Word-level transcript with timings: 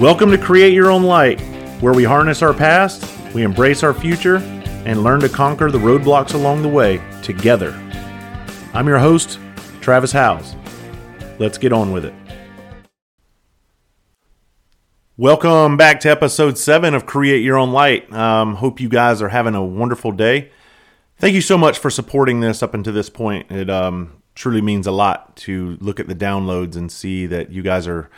Welcome 0.00 0.30
to 0.30 0.38
Create 0.38 0.72
Your 0.72 0.90
Own 0.90 1.02
Light, 1.02 1.38
where 1.82 1.92
we 1.92 2.04
harness 2.04 2.40
our 2.40 2.54
past, 2.54 3.04
we 3.34 3.42
embrace 3.42 3.82
our 3.82 3.92
future, 3.92 4.38
and 4.86 5.04
learn 5.04 5.20
to 5.20 5.28
conquer 5.28 5.70
the 5.70 5.76
roadblocks 5.76 6.32
along 6.32 6.62
the 6.62 6.70
way 6.70 7.02
together. 7.22 7.72
I'm 8.72 8.88
your 8.88 8.98
host, 8.98 9.38
Travis 9.82 10.10
Howes. 10.10 10.56
Let's 11.38 11.58
get 11.58 11.74
on 11.74 11.92
with 11.92 12.06
it. 12.06 12.14
Welcome 15.18 15.76
back 15.76 16.00
to 16.00 16.08
episode 16.08 16.56
7 16.56 16.94
of 16.94 17.04
Create 17.04 17.44
Your 17.44 17.58
Own 17.58 17.72
Light. 17.72 18.10
Um, 18.10 18.54
hope 18.54 18.80
you 18.80 18.88
guys 18.88 19.20
are 19.20 19.28
having 19.28 19.54
a 19.54 19.62
wonderful 19.62 20.12
day. 20.12 20.50
Thank 21.18 21.34
you 21.34 21.42
so 21.42 21.58
much 21.58 21.78
for 21.78 21.90
supporting 21.90 22.40
this 22.40 22.62
up 22.62 22.72
until 22.72 22.94
this 22.94 23.10
point. 23.10 23.50
It 23.50 23.68
um, 23.68 24.22
truly 24.34 24.62
means 24.62 24.86
a 24.86 24.92
lot 24.92 25.36
to 25.36 25.76
look 25.78 26.00
at 26.00 26.08
the 26.08 26.14
downloads 26.14 26.74
and 26.74 26.90
see 26.90 27.26
that 27.26 27.52
you 27.52 27.60
guys 27.60 27.86
are 27.86 28.08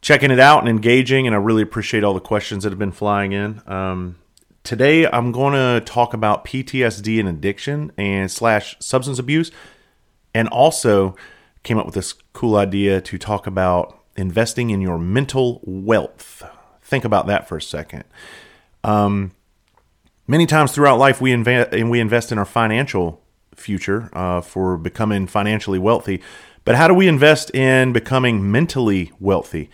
checking 0.00 0.30
it 0.30 0.40
out 0.40 0.60
and 0.60 0.68
engaging. 0.68 1.26
And 1.26 1.34
I 1.34 1.38
really 1.38 1.62
appreciate 1.62 2.04
all 2.04 2.14
the 2.14 2.20
questions 2.20 2.64
that 2.64 2.70
have 2.70 2.78
been 2.78 2.92
flying 2.92 3.32
in. 3.32 3.62
Um, 3.66 4.16
today, 4.62 5.06
I'm 5.06 5.32
going 5.32 5.54
to 5.54 5.84
talk 5.84 6.14
about 6.14 6.44
PTSD 6.44 7.18
and 7.20 7.28
addiction 7.28 7.92
and 7.96 8.30
slash 8.30 8.76
substance 8.80 9.18
abuse, 9.18 9.50
and 10.34 10.48
also 10.48 11.16
came 11.62 11.78
up 11.78 11.86
with 11.86 11.94
this 11.94 12.14
cool 12.32 12.56
idea 12.56 13.00
to 13.00 13.18
talk 13.18 13.46
about 13.46 13.98
investing 14.16 14.70
in 14.70 14.80
your 14.80 14.98
mental 14.98 15.60
wealth. 15.64 16.42
Think 16.82 17.04
about 17.04 17.26
that 17.26 17.48
for 17.48 17.56
a 17.56 17.62
second. 17.62 18.04
Um, 18.84 19.32
many 20.26 20.46
times 20.46 20.72
throughout 20.72 20.98
life, 20.98 21.20
we 21.20 21.32
invest 21.32 21.72
we 21.72 22.00
invest 22.00 22.32
in 22.32 22.38
our 22.38 22.44
financial 22.44 23.22
future 23.54 24.08
uh, 24.12 24.40
for 24.40 24.76
becoming 24.76 25.26
financially 25.26 25.78
wealthy. 25.78 26.22
But 26.68 26.76
how 26.76 26.86
do 26.86 26.92
we 26.92 27.08
invest 27.08 27.54
in 27.54 27.94
becoming 27.94 28.52
mentally 28.52 29.10
wealthy? 29.18 29.70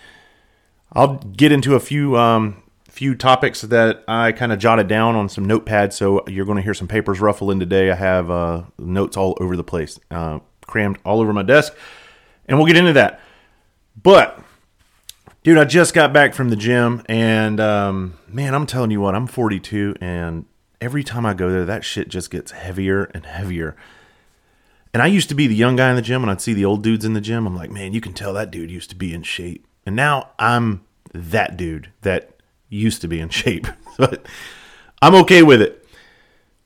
I'll 0.93 1.17
get 1.17 1.51
into 1.51 1.75
a 1.75 1.81
few 1.81 2.17
um, 2.17 2.63
few 2.89 3.17
topics 3.17 3.63
that 3.63 4.05
I 4.07 4.31
kind 4.31 4.53
of 4.53 4.61
jotted 4.61 4.87
down 4.87 5.17
on 5.17 5.29
some 5.29 5.45
notepads. 5.45 5.95
So 5.95 6.23
you're 6.29 6.45
going 6.45 6.55
to 6.55 6.63
hear 6.63 6.73
some 6.73 6.87
papers 6.87 7.19
ruffling 7.19 7.59
today. 7.59 7.91
I 7.91 7.97
have 7.97 8.31
uh, 8.31 8.63
notes 8.79 9.17
all 9.17 9.37
over 9.41 9.57
the 9.57 9.65
place, 9.65 9.99
uh, 10.13 10.39
crammed 10.69 10.99
all 11.05 11.21
over 11.21 11.33
my 11.33 11.43
desk, 11.43 11.75
and 12.47 12.59
we'll 12.59 12.69
get 12.69 12.77
into 12.77 12.93
that. 12.93 13.21
But 14.01 14.39
dude, 15.43 15.59
I 15.59 15.65
just 15.65 15.95
got 15.95 16.13
back 16.13 16.33
from 16.33 16.51
the 16.51 16.55
gym, 16.55 17.03
and 17.07 17.59
um, 17.59 18.15
man, 18.29 18.55
I'm 18.55 18.67
telling 18.67 18.93
you 18.93 19.01
what, 19.01 19.17
I'm 19.17 19.27
42, 19.27 19.97
and 20.01 20.45
every 20.81 21.03
time 21.03 21.27
I 21.27 21.35
go 21.35 21.51
there, 21.51 21.65
that 21.65 21.83
shit 21.83 22.09
just 22.09 22.31
gets 22.31 22.53
heavier 22.53 23.07
and 23.07 23.27
heavier. 23.27 23.75
And 24.95 25.03
I 25.03 25.09
used 25.09 25.29
to 25.31 25.35
be 25.35 25.49
the 25.49 25.57
young 25.57 25.75
guy 25.75 25.91
in 25.91 25.97
the 25.97 26.03
gym, 26.03 26.23
and 26.23 26.31
I'd 26.31 26.41
see 26.41 26.55
the 26.55 26.65
old 26.65 26.85
dudes 26.85 27.05
in 27.05 27.15
the 27.15 27.21
gym. 27.21 27.49
I'm 27.49 27.57
like, 27.57 27.71
man, 27.71 27.93
you 27.93 28.01
can 28.01 28.13
tell 28.13 28.33
that 28.35 28.53
dude 28.53 28.71
used 28.71 28.91
to 28.91 28.97
be 28.97 29.13
in 29.13 29.25
shape. 29.25 29.67
And 29.85 29.97
now 29.97 30.31
I'm 30.39 30.85
that 31.13 31.57
dude 31.57 31.91
that 32.03 32.39
used 32.69 33.01
to 33.01 33.09
be 33.09 33.19
in 33.19 33.29
shape. 33.31 33.67
but 33.99 34.25
I'm 35.03 35.17
okay 35.17 35.43
with 35.43 35.61
it. 35.61 35.85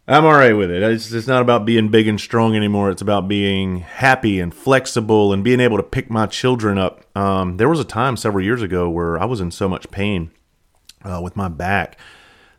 I'm 0.06 0.26
all 0.26 0.32
right 0.32 0.52
with 0.52 0.70
it. 0.70 0.82
It's, 0.82 1.10
it's 1.10 1.26
not 1.26 1.40
about 1.40 1.64
being 1.64 1.88
big 1.88 2.06
and 2.06 2.20
strong 2.20 2.54
anymore. 2.54 2.90
It's 2.90 3.02
about 3.02 3.28
being 3.28 3.78
happy 3.78 4.40
and 4.40 4.54
flexible 4.54 5.32
and 5.32 5.42
being 5.42 5.60
able 5.60 5.78
to 5.78 5.82
pick 5.82 6.10
my 6.10 6.26
children 6.26 6.76
up. 6.76 7.04
Um, 7.16 7.56
there 7.56 7.68
was 7.68 7.80
a 7.80 7.84
time 7.84 8.16
several 8.18 8.44
years 8.44 8.60
ago 8.62 8.90
where 8.90 9.18
I 9.18 9.24
was 9.24 9.40
in 9.40 9.50
so 9.50 9.68
much 9.68 9.90
pain 9.90 10.30
uh, 11.02 11.20
with 11.22 11.34
my 11.34 11.48
back 11.48 11.98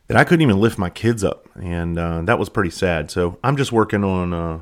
that 0.06 0.16
I 0.16 0.24
couldn't 0.24 0.42
even 0.42 0.60
lift 0.60 0.78
my 0.78 0.90
kids 0.90 1.22
up, 1.22 1.48
and 1.54 1.98
uh, 1.98 2.22
that 2.22 2.38
was 2.38 2.48
pretty 2.48 2.70
sad. 2.70 3.10
So 3.10 3.38
I'm 3.42 3.56
just 3.56 3.72
working 3.72 4.04
on 4.04 4.32
uh, 4.32 4.60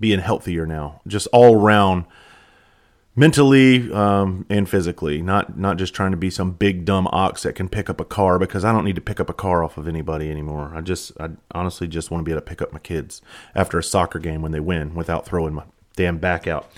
being 0.00 0.20
healthier 0.20 0.66
now, 0.66 1.00
just 1.06 1.26
all 1.32 1.54
around 1.54 2.04
mentally 3.18 3.92
um, 3.92 4.46
and 4.48 4.68
physically. 4.68 5.20
Not 5.20 5.58
not 5.58 5.76
just 5.76 5.94
trying 5.94 6.12
to 6.12 6.16
be 6.16 6.30
some 6.30 6.52
big 6.52 6.84
dumb 6.84 7.08
ox 7.10 7.42
that 7.42 7.54
can 7.54 7.68
pick 7.68 7.90
up 7.90 8.00
a 8.00 8.04
car 8.04 8.38
because 8.38 8.64
I 8.64 8.72
don't 8.72 8.84
need 8.84 8.94
to 8.94 9.00
pick 9.00 9.20
up 9.20 9.28
a 9.28 9.34
car 9.34 9.64
off 9.64 9.76
of 9.76 9.88
anybody 9.88 10.30
anymore. 10.30 10.72
I 10.74 10.80
just 10.80 11.12
I 11.20 11.30
honestly 11.52 11.88
just 11.88 12.10
want 12.10 12.20
to 12.20 12.24
be 12.24 12.32
able 12.32 12.42
to 12.42 12.46
pick 12.46 12.62
up 12.62 12.72
my 12.72 12.78
kids 12.78 13.20
after 13.54 13.78
a 13.78 13.82
soccer 13.82 14.18
game 14.18 14.40
when 14.40 14.52
they 14.52 14.60
win 14.60 14.94
without 14.94 15.26
throwing 15.26 15.54
my 15.54 15.64
damn 15.96 16.18
back 16.18 16.46
out. 16.46 16.70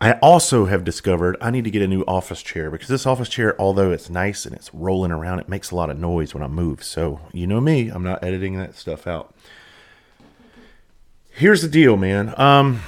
I 0.00 0.14
also 0.14 0.64
have 0.64 0.82
discovered 0.82 1.36
I 1.40 1.52
need 1.52 1.62
to 1.62 1.70
get 1.70 1.80
a 1.80 1.86
new 1.86 2.02
office 2.08 2.42
chair 2.42 2.72
because 2.72 2.88
this 2.88 3.06
office 3.06 3.28
chair, 3.28 3.54
although 3.60 3.92
it's 3.92 4.10
nice 4.10 4.44
and 4.44 4.52
it's 4.52 4.74
rolling 4.74 5.12
around, 5.12 5.38
it 5.38 5.48
makes 5.48 5.70
a 5.70 5.76
lot 5.76 5.90
of 5.90 5.98
noise 5.98 6.34
when 6.34 6.42
I 6.42 6.48
move. 6.48 6.82
So, 6.82 7.20
you 7.32 7.46
know 7.46 7.60
me, 7.60 7.88
I'm 7.88 8.02
not 8.02 8.24
editing 8.24 8.58
that 8.58 8.74
stuff 8.74 9.06
out. 9.06 9.32
Here's 11.34 11.62
the 11.62 11.68
deal, 11.68 11.96
man. 11.96 12.34
Um, 12.38 12.82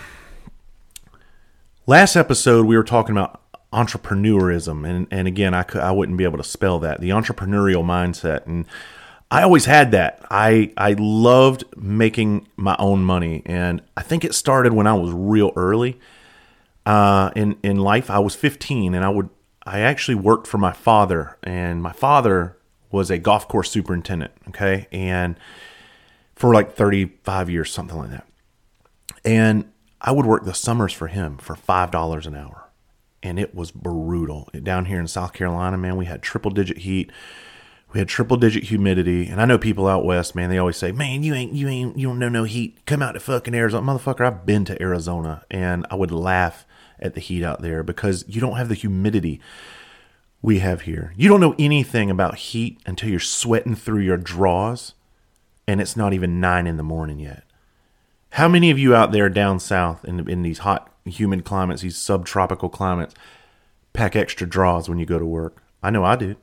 last 1.86 2.14
episode 2.14 2.66
we 2.66 2.76
were 2.76 2.84
talking 2.84 3.16
about 3.16 3.40
entrepreneurism, 3.72 4.86
and 4.86 5.06
and 5.10 5.26
again, 5.26 5.54
I 5.54 5.62
could 5.62 5.80
I 5.80 5.92
wouldn't 5.92 6.18
be 6.18 6.24
able 6.24 6.36
to 6.36 6.44
spell 6.44 6.78
that 6.80 7.00
the 7.00 7.08
entrepreneurial 7.08 7.82
mindset, 7.82 8.46
and 8.46 8.66
I 9.30 9.42
always 9.42 9.64
had 9.64 9.92
that. 9.92 10.24
I 10.30 10.72
I 10.76 10.94
loved 10.98 11.64
making 11.74 12.46
my 12.56 12.76
own 12.78 13.02
money, 13.02 13.42
and 13.46 13.80
I 13.96 14.02
think 14.02 14.26
it 14.26 14.34
started 14.34 14.74
when 14.74 14.86
I 14.86 14.92
was 14.92 15.10
real 15.12 15.50
early 15.56 15.98
uh, 16.84 17.30
in 17.34 17.56
in 17.62 17.78
life. 17.78 18.10
I 18.10 18.18
was 18.18 18.34
15, 18.34 18.94
and 18.94 19.02
I 19.02 19.08
would 19.08 19.30
I 19.64 19.80
actually 19.80 20.16
worked 20.16 20.46
for 20.46 20.58
my 20.58 20.72
father, 20.72 21.38
and 21.42 21.82
my 21.82 21.92
father 21.92 22.58
was 22.90 23.10
a 23.10 23.16
golf 23.16 23.48
course 23.48 23.70
superintendent. 23.70 24.32
Okay, 24.48 24.86
and 24.92 25.36
for 26.36 26.52
like 26.52 26.74
35 26.74 27.48
years, 27.48 27.72
something 27.72 27.96
like 27.96 28.10
that. 28.10 28.26
And 29.24 29.70
I 30.00 30.12
would 30.12 30.26
work 30.26 30.44
the 30.44 30.54
summers 30.54 30.92
for 30.92 31.06
him 31.08 31.38
for 31.38 31.56
five 31.56 31.90
dollars 31.90 32.26
an 32.26 32.34
hour, 32.34 32.70
and 33.22 33.38
it 33.38 33.54
was 33.54 33.70
brutal. 33.70 34.48
Down 34.62 34.84
here 34.84 35.00
in 35.00 35.08
South 35.08 35.32
Carolina, 35.32 35.78
man, 35.78 35.96
we 35.96 36.04
had 36.04 36.22
triple 36.22 36.50
digit 36.50 36.78
heat. 36.78 37.10
We 37.92 38.00
had 38.00 38.08
triple 38.08 38.36
digit 38.36 38.64
humidity, 38.64 39.28
and 39.28 39.40
I 39.40 39.44
know 39.44 39.56
people 39.56 39.86
out 39.86 40.04
west, 40.04 40.34
man. 40.34 40.50
They 40.50 40.58
always 40.58 40.76
say, 40.76 40.92
"Man, 40.92 41.22
you 41.22 41.32
ain't, 41.32 41.52
you 41.52 41.68
ain't, 41.68 41.96
you 41.96 42.08
don't 42.08 42.18
know 42.18 42.28
no 42.28 42.44
heat. 42.44 42.84
Come 42.86 43.02
out 43.02 43.12
to 43.12 43.20
fucking 43.20 43.54
Arizona, 43.54 43.86
motherfucker." 43.86 44.26
I've 44.26 44.44
been 44.44 44.64
to 44.66 44.82
Arizona, 44.82 45.44
and 45.50 45.86
I 45.90 45.94
would 45.94 46.10
laugh 46.10 46.66
at 46.98 47.14
the 47.14 47.20
heat 47.20 47.44
out 47.44 47.62
there 47.62 47.82
because 47.82 48.24
you 48.28 48.40
don't 48.40 48.56
have 48.56 48.68
the 48.68 48.74
humidity 48.74 49.40
we 50.42 50.58
have 50.58 50.82
here. 50.82 51.14
You 51.16 51.28
don't 51.28 51.40
know 51.40 51.54
anything 51.58 52.10
about 52.10 52.36
heat 52.36 52.78
until 52.84 53.08
you're 53.08 53.20
sweating 53.20 53.74
through 53.74 54.00
your 54.00 54.18
drawers, 54.18 54.94
and 55.66 55.80
it's 55.80 55.96
not 55.96 56.12
even 56.12 56.40
nine 56.40 56.66
in 56.66 56.76
the 56.76 56.82
morning 56.82 57.18
yet. 57.18 57.44
How 58.34 58.48
many 58.48 58.72
of 58.72 58.80
you 58.80 58.96
out 58.96 59.12
there 59.12 59.28
down 59.28 59.60
south 59.60 60.04
in, 60.04 60.28
in 60.28 60.42
these 60.42 60.58
hot, 60.58 60.92
humid 61.04 61.44
climates, 61.44 61.82
these 61.82 61.96
subtropical 61.96 62.68
climates, 62.68 63.14
pack 63.92 64.16
extra 64.16 64.44
draws 64.44 64.88
when 64.88 64.98
you 64.98 65.06
go 65.06 65.20
to 65.20 65.24
work? 65.24 65.62
I 65.84 65.90
know 65.90 66.02
I 66.02 66.16
did. 66.16 66.36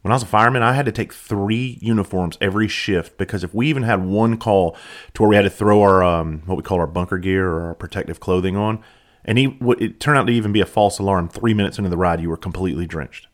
When 0.00 0.12
I 0.12 0.14
was 0.14 0.22
a 0.22 0.26
fireman, 0.26 0.62
I 0.62 0.72
had 0.72 0.86
to 0.86 0.92
take 0.92 1.12
three 1.12 1.76
uniforms 1.82 2.38
every 2.40 2.68
shift 2.68 3.18
because 3.18 3.44
if 3.44 3.52
we 3.52 3.68
even 3.68 3.82
had 3.82 4.02
one 4.02 4.38
call 4.38 4.74
to 5.12 5.20
where 5.20 5.28
we 5.28 5.36
had 5.36 5.42
to 5.42 5.50
throw 5.50 5.82
our 5.82 6.02
um, 6.02 6.40
what 6.46 6.56
we 6.56 6.62
call 6.62 6.80
our 6.80 6.86
bunker 6.86 7.18
gear 7.18 7.50
or 7.50 7.66
our 7.66 7.74
protective 7.74 8.18
clothing 8.18 8.56
on, 8.56 8.82
and 9.26 9.36
he, 9.36 9.58
it 9.78 10.00
turned 10.00 10.16
out 10.16 10.26
to 10.26 10.32
even 10.32 10.52
be 10.52 10.62
a 10.62 10.66
false 10.66 10.98
alarm. 10.98 11.28
Three 11.28 11.52
minutes 11.52 11.76
into 11.76 11.90
the 11.90 11.98
ride, 11.98 12.22
you 12.22 12.30
were 12.30 12.38
completely 12.38 12.86
drenched. 12.86 13.26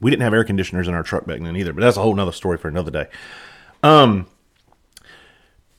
We 0.00 0.10
didn't 0.10 0.22
have 0.22 0.32
air 0.32 0.42
conditioners 0.42 0.88
in 0.88 0.94
our 0.94 1.02
truck 1.02 1.26
back 1.26 1.42
then 1.42 1.54
either, 1.54 1.74
but 1.74 1.82
that's 1.82 1.98
a 1.98 2.02
whole 2.02 2.14
nother 2.14 2.32
story 2.32 2.56
for 2.56 2.68
another 2.68 2.90
day. 2.90 3.08
Um, 3.82 4.26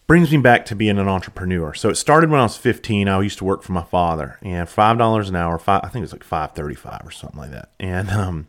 brings 0.08 0.32
me 0.32 0.38
back 0.38 0.66
to 0.66 0.76
being 0.76 0.98
an 0.98 1.08
entrepreneur. 1.08 1.74
So 1.74 1.90
it 1.90 1.96
started 1.96 2.30
when 2.30 2.40
I 2.40 2.44
was 2.44 2.58
15. 2.58 3.08
I 3.08 3.22
used 3.22 3.38
to 3.38 3.46
work 3.46 3.64
for 3.64 3.72
my 3.72 3.84
father, 3.84 4.38
and 4.42 4.68
five 4.68 4.98
dollars 4.98 5.30
an 5.30 5.36
hour. 5.36 5.58
Five, 5.58 5.82
I 5.84 5.88
think 5.88 6.02
it 6.02 6.06
was 6.08 6.14
like 6.14 6.24
five 6.24 6.52
thirty-five 6.54 7.02
or 7.06 7.12
something 7.12 7.40
like 7.40 7.52
that. 7.52 7.70
And 7.80 8.10
um, 8.10 8.48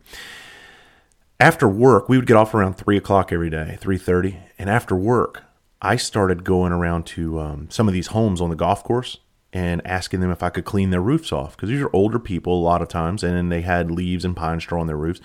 after 1.39 1.67
work, 1.67 2.09
we 2.09 2.17
would 2.17 2.27
get 2.27 2.37
off 2.37 2.53
around 2.53 2.75
three 2.75 2.97
o'clock 2.97 3.31
every 3.31 3.49
day, 3.49 3.77
three 3.79 3.97
thirty. 3.97 4.39
And 4.57 4.69
after 4.69 4.95
work, 4.95 5.43
I 5.81 5.95
started 5.95 6.43
going 6.43 6.71
around 6.71 7.05
to 7.07 7.39
um, 7.39 7.67
some 7.69 7.87
of 7.87 7.93
these 7.93 8.07
homes 8.07 8.41
on 8.41 8.49
the 8.49 8.55
golf 8.55 8.83
course 8.83 9.19
and 9.53 9.85
asking 9.87 10.19
them 10.19 10.31
if 10.31 10.43
I 10.43 10.49
could 10.49 10.65
clean 10.65 10.89
their 10.89 11.01
roofs 11.01 11.31
off 11.31 11.55
because 11.55 11.69
these 11.69 11.81
are 11.81 11.89
older 11.93 12.19
people 12.19 12.59
a 12.59 12.63
lot 12.63 12.81
of 12.81 12.89
times, 12.89 13.23
and 13.23 13.51
they 13.51 13.61
had 13.61 13.89
leaves 13.89 14.25
and 14.25 14.35
pine 14.35 14.59
straw 14.59 14.81
on 14.81 14.87
their 14.87 14.97
roofs, 14.97 15.21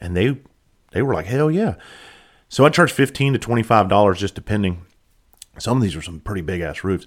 and 0.00 0.16
they 0.16 0.38
they 0.92 1.02
were 1.02 1.14
like, 1.14 1.26
hell 1.26 1.50
yeah. 1.50 1.74
So 2.48 2.64
I 2.64 2.68
charged 2.68 2.94
fifteen 2.94 3.32
to 3.32 3.38
twenty 3.38 3.62
five 3.62 3.88
dollars 3.88 4.20
just 4.20 4.34
depending 4.34 4.86
some 5.58 5.76
of 5.76 5.82
these 5.82 5.96
were 5.96 6.02
some 6.02 6.20
pretty 6.20 6.42
big 6.42 6.60
ass 6.60 6.84
roofs. 6.84 7.06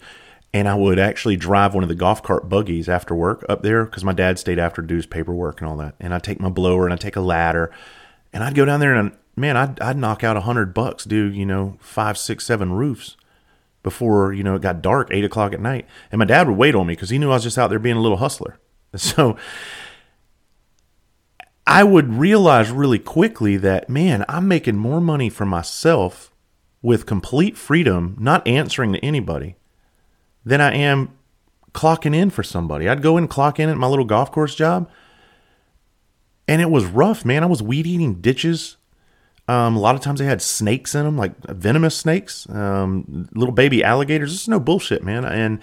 And 0.54 0.70
I 0.70 0.76
would 0.76 1.00
actually 1.00 1.36
drive 1.36 1.74
one 1.74 1.84
of 1.84 1.90
the 1.90 1.96
golf 1.96 2.24
cart 2.24 2.48
buggies 2.48 2.88
after 2.88 3.14
work 3.14 3.44
up 3.50 3.62
there 3.62 3.86
because 3.86 4.06
my 4.06 4.14
dad 4.14 4.40
stayed 4.40 4.60
after 4.60 4.82
to 4.82 4.88
do 4.88 4.96
his 4.96 5.06
paperwork 5.06 5.60
and 5.60 5.70
all 5.70 5.76
that. 5.78 5.96
And 6.00 6.14
I'd 6.14 6.24
take 6.24 6.40
my 6.40 6.50
blower 6.50 6.86
and 6.86 6.94
I'd 6.94 7.02
take 7.02 7.18
a 7.18 7.22
ladder 7.22 7.72
and 8.32 8.44
I'd 8.44 8.56
go 8.56 8.64
down 8.64 8.80
there 8.80 8.96
and 8.96 9.12
man, 9.36 9.58
I'd, 9.58 9.80
I'd 9.82 9.98
knock 9.98 10.24
out 10.24 10.38
a 10.38 10.42
hundred 10.42 10.74
bucks, 10.74 11.04
do, 11.04 11.26
you 11.26 11.46
know, 11.46 11.78
five, 11.82 12.18
six, 12.18 12.46
seven 12.46 12.72
roofs 12.72 13.18
before, 13.84 14.34
you 14.34 14.44
know, 14.44 14.56
it 14.56 14.62
got 14.62 14.82
dark, 14.82 15.10
eight 15.12 15.26
o'clock 15.26 15.54
at 15.54 15.60
night. 15.60 15.88
And 16.12 16.20
my 16.20 16.26
dad 16.26 16.48
would 16.48 16.58
wait 16.58 16.74
on 16.74 16.88
me 16.88 16.94
because 16.94 17.10
he 17.10 17.18
knew 17.18 17.32
I 17.32 17.36
was 17.36 17.44
just 17.44 17.58
out 17.58 17.70
there 17.70 17.80
being 17.80 17.98
a 17.98 18.02
little 18.02 18.18
hustler. 18.18 18.60
So 18.98 19.36
I 21.68 21.84
would 21.84 22.14
realize 22.14 22.72
really 22.72 23.00
quickly 23.00 23.58
that, 23.58 23.90
man, 23.90 24.24
I'm 24.30 24.48
making 24.48 24.78
more 24.78 25.02
money 25.02 25.30
for 25.30 25.46
myself 25.46 26.32
with 26.86 27.08
complete 27.08 27.58
freedom, 27.58 28.16
not 28.20 28.48
answering 28.48 28.94
to 28.94 29.04
anybody, 29.04 29.56
than 30.46 30.62
I 30.62 30.76
am 30.76 31.18
clocking 31.74 32.16
in 32.16 32.30
for 32.30 32.44
somebody. 32.44 32.88
I'd 32.88 33.02
go 33.02 33.18
and 33.18 33.28
clock 33.28 33.60
in 33.60 33.70
at 33.70 33.78
my 33.78 33.88
little 33.88 34.06
golf 34.06 34.32
course 34.32 34.54
job, 34.54 34.88
and 36.48 36.62
it 36.62 36.70
was 36.70 36.86
rough, 36.86 37.26
man. 37.26 37.42
I 37.42 37.48
was 37.48 37.64
weed 37.64 37.88
eating 37.88 38.22
ditches. 38.22 38.78
Um, 39.48 39.76
a 39.76 39.80
lot 39.80 39.96
of 39.96 40.02
times 40.02 40.20
they 40.20 40.26
had 40.26 40.44
snakes 40.44 40.94
in 40.94 41.06
them, 41.06 41.18
like 41.18 41.36
venomous 41.48 41.98
snakes, 41.98 42.48
um, 42.50 43.28
little 43.34 43.54
baby 43.54 43.84
alligators. 43.84 44.32
This 44.32 44.44
is 44.44 44.48
no 44.48 44.60
bullshit, 44.60 45.04
man. 45.04 45.26
And 45.26 45.60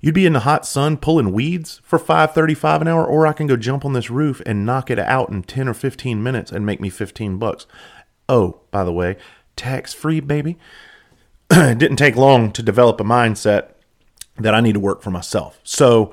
you'd 0.00 0.14
be 0.14 0.24
in 0.24 0.32
the 0.32 0.40
hot 0.40 0.64
sun 0.64 0.96
pulling 0.96 1.32
weeds 1.32 1.82
for 1.84 1.98
five 1.98 2.32
thirty-five 2.32 2.80
an 2.80 2.88
hour, 2.88 3.04
or 3.04 3.26
I 3.26 3.34
can 3.34 3.46
go 3.46 3.56
jump 3.56 3.84
on 3.84 3.92
this 3.92 4.10
roof 4.10 4.40
and 4.46 4.64
knock 4.64 4.90
it 4.90 4.98
out 4.98 5.28
in 5.28 5.42
ten 5.42 5.68
or 5.68 5.74
fifteen 5.74 6.22
minutes 6.22 6.50
and 6.50 6.64
make 6.64 6.80
me 6.80 6.88
fifteen 6.88 7.36
bucks. 7.36 7.66
Oh, 8.30 8.60
by 8.70 8.82
the 8.84 8.92
way, 8.92 9.18
tax 9.56 9.92
free, 9.92 10.20
baby. 10.20 10.58
it 11.50 11.78
didn't 11.78 11.96
take 11.96 12.16
long 12.16 12.52
to 12.52 12.62
develop 12.62 13.00
a 13.00 13.04
mindset 13.04 13.70
that 14.36 14.54
I 14.54 14.60
need 14.60 14.72
to 14.74 14.80
work 14.80 15.02
for 15.02 15.10
myself. 15.10 15.60
So, 15.62 16.12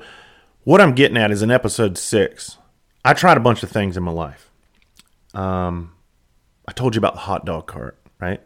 what 0.64 0.80
I'm 0.80 0.94
getting 0.94 1.16
at 1.16 1.32
is 1.32 1.42
in 1.42 1.50
episode 1.50 1.98
six, 1.98 2.58
I 3.04 3.14
tried 3.14 3.36
a 3.36 3.40
bunch 3.40 3.62
of 3.62 3.70
things 3.70 3.96
in 3.96 4.02
my 4.02 4.12
life. 4.12 4.50
Um, 5.34 5.92
I 6.68 6.72
told 6.72 6.94
you 6.94 7.00
about 7.00 7.14
the 7.14 7.20
hot 7.20 7.44
dog 7.44 7.66
cart, 7.66 7.98
right? 8.20 8.40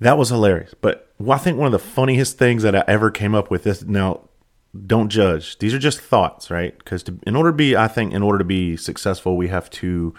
That 0.00 0.16
was 0.16 0.28
hilarious. 0.28 0.74
But 0.80 1.12
I 1.28 1.38
think 1.38 1.58
one 1.58 1.66
of 1.66 1.72
the 1.72 1.78
funniest 1.78 2.38
things 2.38 2.62
that 2.62 2.76
I 2.76 2.84
ever 2.86 3.10
came 3.10 3.34
up 3.34 3.50
with 3.50 3.66
is 3.66 3.84
now, 3.84 4.28
don't 4.86 5.08
judge. 5.08 5.58
These 5.58 5.74
are 5.74 5.78
just 5.78 6.00
thoughts, 6.00 6.50
right? 6.50 6.76
Because 6.78 7.04
in 7.26 7.34
order 7.34 7.50
to 7.50 7.56
be, 7.56 7.74
I 7.74 7.88
think, 7.88 8.12
in 8.12 8.22
order 8.22 8.38
to 8.38 8.44
be 8.44 8.76
successful, 8.76 9.36
we 9.36 9.48
have 9.48 9.68
to 9.70 10.14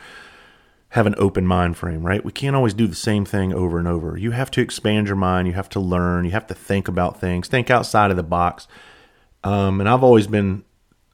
have 0.89 1.05
an 1.05 1.15
open 1.17 1.45
mind 1.45 1.77
frame, 1.77 2.03
right? 2.03 2.25
We 2.25 2.31
can't 2.31 2.55
always 2.55 2.73
do 2.73 2.87
the 2.87 2.95
same 2.95 3.23
thing 3.23 3.53
over 3.53 3.77
and 3.77 3.87
over. 3.87 4.17
You 4.17 4.31
have 4.31 4.49
to 4.51 4.61
expand 4.61 5.07
your 5.07 5.15
mind. 5.15 5.47
You 5.47 5.53
have 5.53 5.69
to 5.69 5.79
learn. 5.79 6.25
You 6.25 6.31
have 6.31 6.47
to 6.47 6.55
think 6.55 6.87
about 6.87 7.19
things, 7.19 7.47
think 7.47 7.69
outside 7.69 8.09
of 8.09 8.17
the 8.17 8.23
box. 8.23 8.67
Um, 9.43 9.79
and 9.79 9.87
I've 9.87 10.03
always 10.03 10.27
been 10.27 10.63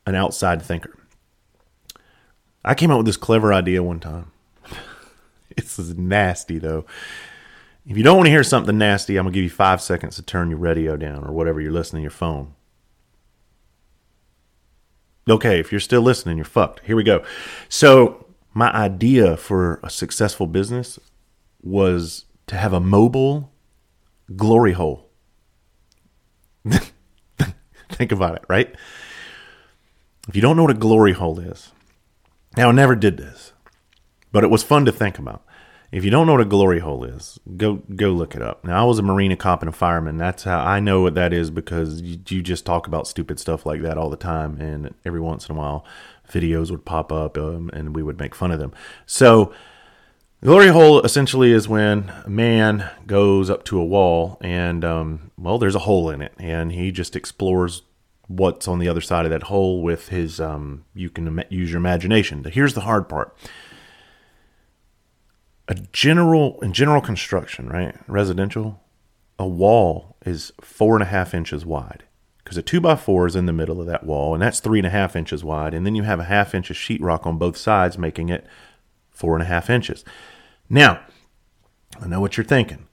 an 0.06 0.16
outside 0.16 0.62
thinker. 0.62 0.98
I 2.64 2.74
came 2.74 2.90
up 2.90 2.98
with 2.98 3.06
this 3.06 3.18
clever 3.18 3.54
idea 3.54 3.84
one 3.84 4.00
time. 4.00 4.32
this 5.56 5.78
is 5.78 5.96
nasty, 5.98 6.58
though. 6.58 6.86
If 7.86 7.98
you 7.98 8.04
don't 8.04 8.18
want 8.18 8.28
to 8.28 8.32
hear 8.32 8.44
something 8.44 8.78
nasty, 8.78 9.18
I'm 9.18 9.26
going 9.26 9.34
to 9.34 9.38
give 9.38 9.44
you 9.44 9.50
five 9.50 9.82
seconds 9.82 10.16
to 10.16 10.24
turn 10.24 10.50
your 10.50 10.58
radio 10.58 10.98
down 10.98 11.24
or 11.24 11.32
whatever 11.32 11.62
you're 11.62 11.72
listening 11.72 12.00
to 12.00 12.04
your 12.04 12.12
phone. 12.12 12.56
Okay, 15.30 15.60
if 15.60 15.72
you're 15.72 15.80
still 15.80 16.02
listening, 16.02 16.38
you're 16.38 16.46
fucked. 16.46 16.82
Here 16.86 16.96
we 16.96 17.04
go. 17.04 17.24
So, 17.70 18.25
my 18.56 18.72
idea 18.74 19.36
for 19.36 19.82
a 19.84 19.90
successful 19.90 20.48
business 20.48 20.98
was 21.62 22.24
to 22.48 22.56
have 22.56 22.72
a 22.72 22.80
mobile 22.80 23.52
glory 24.36 24.72
hole. 24.72 25.10
Think 27.90 28.14
about 28.14 28.36
it, 28.36 28.46
right? 28.48 28.74
If 30.30 30.36
you 30.36 30.42
don't 30.42 30.56
know 30.56 30.64
what 30.64 30.72
a 30.72 30.80
glory 30.80 31.12
hole 31.12 31.38
is, 31.40 31.74
now 32.56 32.70
I 32.70 32.72
never 32.72 32.96
did 32.96 33.18
this, 33.18 33.52
but 34.32 34.46
it 34.46 34.50
was 34.50 34.64
fun 34.64 34.86
to 34.86 34.92
think 34.92 35.20
about. 35.20 35.44
If 35.92 36.04
you 36.04 36.10
don't 36.10 36.26
know 36.26 36.34
what 36.34 36.42
a 36.42 36.46
glory 36.46 36.80
hole 36.80 37.04
is, 37.04 37.40
go 37.58 37.76
go 37.96 38.10
look 38.10 38.36
it 38.36 38.42
up. 38.42 38.66
Now 38.66 38.82
I 38.82 38.86
was 38.86 38.98
a 38.98 39.04
marine, 39.04 39.32
a 39.32 39.38
cop, 39.38 39.62
and 39.62 39.70
a 39.70 39.72
fireman. 39.72 40.18
That's 40.18 40.44
how 40.44 40.60
I 40.60 40.80
know 40.80 41.02
what 41.02 41.14
that 41.14 41.32
is 41.32 41.52
because 41.52 42.02
you, 42.02 42.18
you 42.28 42.42
just 42.42 42.66
talk 42.66 42.88
about 42.88 43.08
stupid 43.08 43.40
stuff 43.40 43.66
like 43.66 43.82
that 43.84 43.98
all 43.98 44.10
the 44.10 44.18
time, 44.18 44.60
and 44.60 44.96
every 45.06 45.22
once 45.22 45.48
in 45.48 45.56
a 45.56 45.60
while 45.60 45.86
videos 46.32 46.72
would 46.72 46.86
pop 46.86 47.12
up 47.12 47.38
um, 47.38 47.70
and 47.74 47.96
we 47.96 48.04
would 48.04 48.20
make 48.20 48.36
fun 48.36 48.52
of 48.52 48.60
them. 48.60 48.74
So, 49.06 49.54
glory 50.44 50.68
hole 50.68 51.02
essentially 51.02 51.52
is 51.52 51.68
when 51.68 52.12
a 52.24 52.30
man 52.30 52.90
goes 53.08 53.50
up 53.50 53.64
to 53.66 53.80
a 53.80 53.86
wall 53.86 54.38
and, 54.42 54.84
um, 54.84 55.32
well, 55.38 55.58
there's 55.58 55.76
a 55.76 55.80
hole 55.80 56.10
in 56.10 56.22
it, 56.22 56.34
and 56.38 56.72
he 56.72 56.92
just 56.92 57.16
explores 57.16 57.84
what's 58.28 58.68
on 58.68 58.80
the 58.80 58.88
other 58.88 59.02
side 59.02 59.26
of 59.26 59.32
that 59.32 59.44
hole 59.44 59.82
with 59.82 60.10
his, 60.10 60.40
um, 60.40 60.86
you 60.94 61.10
can 61.10 61.44
use 61.50 61.72
your 61.72 61.78
imagination. 61.78 62.44
Here's 62.44 62.74
the 62.74 62.82
hard 62.82 63.08
part. 63.08 63.36
A 65.68 65.76
general 65.76 66.60
in 66.62 66.74
general 66.74 67.02
construction, 67.02 67.68
right? 67.70 67.96
Residential, 68.08 68.82
a 69.40 69.48
wall 69.48 70.16
is 70.26 70.52
four 70.62 70.96
and 70.96 71.04
a 71.04 71.08
half 71.08 71.34
inches 71.34 71.66
wide 71.66 72.04
because 72.46 72.58
a 72.58 72.62
two 72.62 72.80
by 72.80 72.96
four 72.96 73.26
is 73.26 73.36
in 73.36 73.48
the 73.48 73.52
middle 73.52 73.82
of 73.82 73.88
that 73.88 74.06
wall, 74.06 74.36
and 74.36 74.42
that's 74.42 74.60
three 74.60 74.78
and 74.78 74.86
a 74.86 74.92
half 74.92 75.16
inches 75.16 75.44
wide. 75.44 75.74
And 75.74 75.84
then 75.84 75.96
you 75.96 76.04
have 76.04 76.20
a 76.20 76.26
half 76.26 76.54
inch 76.54 76.70
of 76.70 76.78
sheetrock 76.78 77.26
on 77.26 77.40
both 77.40 77.58
sides, 77.58 77.98
making 77.98 78.30
it 78.30 78.46
four 79.10 79.34
and 79.34 79.42
a 79.42 79.48
half 79.48 79.68
inches. 79.68 80.06
Now, 80.70 81.02
I 82.00 82.08
know 82.08 82.22
what 82.22 82.38
you're 82.38 82.44
thinking. 82.44 82.88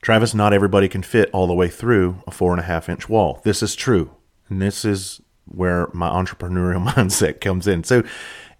Travis, 0.00 0.32
not 0.32 0.54
everybody 0.54 0.88
can 0.88 1.02
fit 1.02 1.28
all 1.34 1.46
the 1.46 1.54
way 1.54 1.68
through 1.68 2.22
a 2.26 2.30
four 2.30 2.52
and 2.52 2.60
a 2.60 2.64
half 2.64 2.88
inch 2.88 3.10
wall. 3.10 3.42
This 3.44 3.62
is 3.62 3.76
true. 3.76 4.12
And 4.48 4.62
this 4.62 4.86
is 4.86 5.20
where 5.44 5.88
my 5.92 6.08
entrepreneurial 6.08 6.86
mindset 6.88 7.42
comes 7.42 7.66
in. 7.66 7.84
So, 7.84 8.02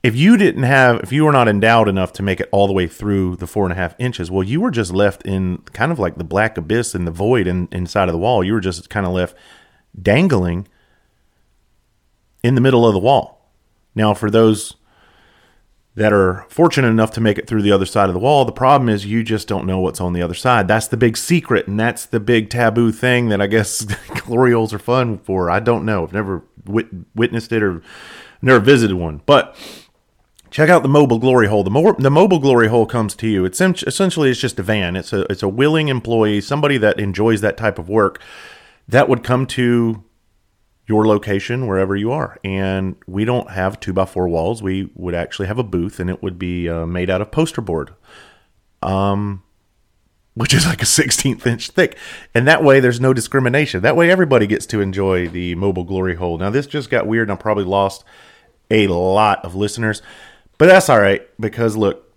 if 0.03 0.15
you 0.15 0.37
didn't 0.37 0.63
have, 0.63 1.01
if 1.01 1.11
you 1.11 1.25
were 1.25 1.33
not 1.33 1.49
endowed 1.49 1.89
enough 1.89 2.13
to 2.15 2.23
make 2.23 2.39
it 2.39 2.49
all 2.53 2.67
the 2.67 2.73
way 2.73 2.87
through 2.87 3.37
the 3.37 3.49
four 3.49 3.65
and 3.65 3.73
a 3.73 3.77
half 3.77 3.97
inches, 3.99 4.31
well, 4.31 4.45
you 4.45 4.61
were 4.61 4.71
just 4.71 4.93
left 4.93 5.23
in 5.23 5.59
kind 5.73 5.91
of 5.91 5.99
like 5.99 6.17
the 6.17 6.25
black 6.25 6.57
abyss 6.57 6.95
in 6.95 7.05
the 7.05 7.11
void 7.11 7.47
in, 7.49 7.67
inside 7.73 8.09
of 8.09 8.13
the 8.13 8.19
wall. 8.19 8.45
You 8.45 8.53
were 8.53 8.61
just 8.61 8.89
kind 8.91 9.07
of 9.07 9.13
left 9.13 9.35
dangling 10.01 10.69
in 12.43 12.55
the 12.55 12.61
middle 12.61 12.87
of 12.87 12.93
the 12.93 12.99
wall. 12.99 13.51
Now, 13.95 14.15
for 14.15 14.31
those 14.31 14.77
that 15.95 16.13
are 16.13 16.47
fortunate 16.49 16.89
enough 16.89 17.11
to 17.11 17.21
make 17.21 17.39
it 17.39 17.49
through 17.49 17.63
the 17.63 17.73
other 17.73 17.87
side 17.87 18.09
of 18.09 18.15
the 18.15 18.21
wall, 18.21 18.45
the 18.45 18.53
problem 18.53 18.89
is 18.89 19.05
you 19.05 19.25
just 19.25 19.49
don't 19.49 19.67
know 19.67 19.81
what's 19.81 20.01
on 20.01 20.13
the 20.13 20.23
other 20.23 20.35
side. 20.35 20.69
That's 20.69 20.87
the 20.87 20.97
big 20.97 21.17
secret, 21.17 21.67
and 21.67 21.79
that's 21.79 22.07
the 22.07 22.21
big 22.21 22.51
taboo 22.51 22.93
thing 22.93 23.29
that 23.31 23.41
I 23.41 23.49
guess 23.49 23.83
glory 24.25 24.53
holes 24.53 24.73
are 24.73 24.79
fun 24.79 25.19
for. 25.19 25.51
I 25.51 25.59
don't 25.59 25.85
know. 25.85 26.05
I've 26.05 26.13
never 26.13 26.45
wit- 26.65 26.87
witnessed 27.17 27.51
it 27.51 27.63
or 27.65 27.83
never 28.41 28.61
visited 28.61 28.95
one, 28.95 29.23
but 29.27 29.57
check 30.51 30.69
out 30.69 30.85
the 30.85 30.89
mobile 30.89 31.19
glory 31.19 31.49
hole. 31.49 31.65
The, 31.65 31.71
mo- 31.71 31.97
the 31.99 32.11
mobile 32.11 32.39
glory 32.39 32.69
hole 32.69 32.87
comes 32.87 33.17
to 33.17 33.27
you. 33.27 33.45
It's 33.45 33.61
essentially 33.61 34.31
it's 34.31 34.41
just 34.41 34.61
a 34.61 34.63
van. 34.63 34.95
It's 34.95 35.13
a 35.13 35.23
it's 35.23 35.43
a 35.43 35.49
willing 35.49 35.89
employee, 35.89 36.41
somebody 36.41 36.79
that 36.79 37.01
enjoys 37.01 37.41
that 37.41 37.57
type 37.57 37.79
of 37.79 37.89
work 37.89 38.21
that 38.89 39.09
would 39.09 39.23
come 39.23 39.47
to 39.47 40.03
your 40.87 41.07
location 41.07 41.67
wherever 41.67 41.95
you 41.95 42.11
are. 42.11 42.39
And 42.43 42.97
we 43.07 43.25
don't 43.25 43.51
have 43.51 43.79
two 43.79 43.93
by 43.93 44.07
four 44.07 44.29
walls. 44.29 44.63
We 44.63 44.91
would 44.95 45.15
actually 45.15 45.47
have 45.49 45.59
a 45.59 45.65
booth, 45.65 46.01
and 46.01 46.09
it 46.09 46.23
would 46.23 46.39
be 46.39 46.69
uh, 46.69 46.87
made 46.87 47.11
out 47.11 47.21
of 47.21 47.31
poster 47.31 47.61
board, 47.61 47.95
um, 48.83 49.43
which 50.35 50.55
is 50.55 50.67
like 50.67 50.81
a 50.81 50.87
16th 50.87 51.47
inch 51.47 51.71
thick. 51.71 51.97
And 52.35 52.49
that 52.49 52.65
way, 52.65 52.81
there's 52.81 53.01
no 53.01 53.13
discrimination. 53.13 53.83
That 53.83 53.97
way, 53.97 54.11
everybody 54.11 54.47
gets 54.47 54.65
to 54.67 54.81
enjoy 54.81 55.29
the 55.29 55.55
mobile 55.57 55.85
glory 55.85 56.15
hole. 56.15 56.39
Now, 56.39 56.51
this 56.51 56.67
just 56.67 56.89
got 56.89 57.07
weird, 57.07 57.29
and 57.29 57.39
I 57.39 57.41
probably 57.41 57.65
lost 57.65 58.05
a 58.71 58.87
lot 58.89 59.45
of 59.45 59.55
listeners, 59.55 60.03
but 60.57 60.67
that's 60.67 60.89
all 60.89 61.01
right 61.01 61.27
because 61.41 61.77
look, 61.77 62.13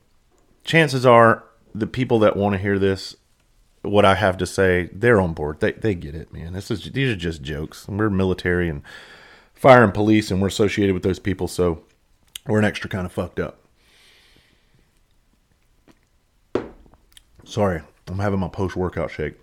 chances 0.64 1.06
are 1.06 1.46
the 1.74 1.88
people 1.88 2.20
that 2.20 2.36
want 2.36 2.54
to 2.54 2.60
hear 2.60 2.78
this 2.78 3.16
what 3.82 4.06
I 4.06 4.16
have 4.16 4.38
to 4.38 4.46
say, 4.46 4.90
they're 4.94 5.20
on 5.20 5.34
board. 5.34 5.60
They 5.60 5.72
they 5.74 5.96
get 5.96 6.16
it, 6.16 6.32
man. 6.32 6.54
This 6.54 6.70
is 6.72 6.92
these 6.92 7.12
are 7.12 7.16
just 7.16 7.42
jokes. 7.42 7.88
We're 7.88 8.10
military 8.10 8.70
and 8.70 8.84
fire 9.54 9.84
and 9.84 9.94
police, 9.94 10.32
and 10.32 10.42
we're 10.42 10.48
associated 10.48 10.94
with 10.94 11.04
those 11.04 11.20
people, 11.20 11.48
so 11.48 11.84
we're 12.48 12.60
an 12.60 12.66
extra 12.66 12.90
kind 12.90 13.06
of 13.06 13.12
fucked 13.12 13.40
up. 13.40 13.58
Sorry, 17.44 17.82
I'm 18.08 18.20
having 18.20 18.40
my 18.40 18.48
post 18.48 18.76
workout 18.76 19.12
shake. 19.12 19.36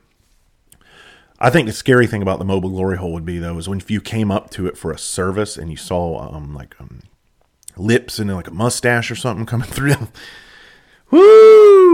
I 1.40 1.50
think 1.50 1.66
the 1.66 1.73
scary 1.73 2.07
thing 2.07 2.23
about 2.23 2.38
the 2.38 2.45
mobile 2.45 2.71
glory 2.71 2.97
hole 2.97 3.12
would 3.12 3.25
be 3.25 3.38
though 3.38 3.59
is 3.59 3.68
when 3.68 3.78
if 3.78 3.90
you 3.90 4.00
came 4.00 4.30
up 4.30 4.50
to 4.50 4.66
it 4.66 4.76
for 4.76 4.90
a 4.90 4.99
service 4.99 5.57
and 5.57 5.71
you 5.71 5.76
saw 5.76 6.35
um 6.35 6.54
like 6.54 6.75
um 6.80 7.02
lips 7.76 8.18
and 8.18 8.33
like 8.35 8.49
a 8.49 8.52
mustache 8.52 9.11
or 9.11 9.14
something 9.14 9.47
coming 9.47 9.68
through 9.71 9.95
them. 9.95 10.09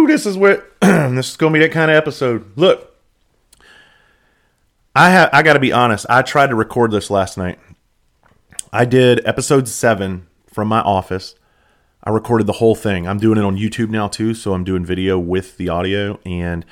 This 0.07 0.27
is 0.27 0.37
what 0.37 0.71
this 0.81 1.31
is 1.31 1.37
gonna 1.37 1.53
be 1.53 1.61
that 1.61 1.73
kind 1.73 1.91
of 1.91 1.97
episode. 1.97 2.57
Look, 2.57 2.95
I 4.95 5.11
have 5.11 5.31
I 5.33 5.43
got 5.43 5.55
to 5.55 5.61
be 5.61 5.73
honest. 5.73 6.07
I 6.09 6.23
tried 6.23 6.49
to 6.49 6.55
record 6.55 6.91
this 6.91 7.11
last 7.11 7.37
night. 7.37 7.59
I 8.73 8.85
did 8.85 9.27
episode 9.27 9.69
seven 9.69 10.27
from 10.47 10.69
my 10.69 10.81
office. 10.81 11.35
I 12.03 12.11
recorded 12.11 12.47
the 12.47 12.55
whole 12.55 12.75
thing. 12.75 13.09
I'm 13.09 13.19
doing 13.19 13.39
it 13.39 13.45
on 13.45 13.57
YouTube 13.57 13.89
now 13.89 14.09
too, 14.09 14.35
so 14.35 14.53
I'm 14.53 14.63
doing 14.63 14.85
video 14.85 15.19
with 15.19 15.57
the 15.57 15.69
audio 15.69 16.21
and 16.25 16.65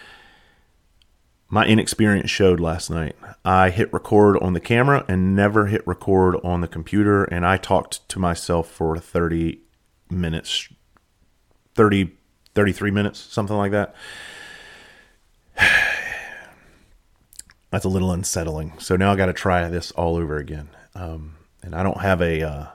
my 1.49 1.67
inexperience 1.67 2.31
showed 2.31 2.61
last 2.61 2.91
night. 2.91 3.17
I 3.45 3.71
hit 3.71 3.93
record 3.93 4.39
on 4.39 4.53
the 4.53 4.61
camera 4.61 5.05
and 5.09 5.35
never 5.35 5.67
hit 5.67 5.87
record 5.87 6.37
on 6.45 6.61
the 6.61 6.69
computer 6.69 7.25
and 7.25 7.47
I 7.47 7.57
talked 7.57 8.09
to 8.11 8.19
myself 8.19 8.69
for 8.69 8.99
30 8.99 9.61
minutes 10.11 10.69
30 11.75 12.13
33 12.55 12.91
minutes, 12.91 13.19
something 13.19 13.57
like 13.57 13.73
that. 13.73 13.95
That's 17.71 17.85
a 17.85 17.89
little 17.89 18.13
unsettling. 18.13 18.75
So 18.79 18.97
now 18.97 19.13
I 19.13 19.17
got 19.17 19.27
to 19.27 19.33
try 19.33 19.69
this 19.69 19.91
all 19.93 20.17
over 20.17 20.37
again. 20.37 20.69
Um, 20.95 21.37
and 21.63 21.75
I 21.75 21.83
don't 21.83 22.01
have 22.01 22.21
a 22.21 22.43
uh, 22.43 22.67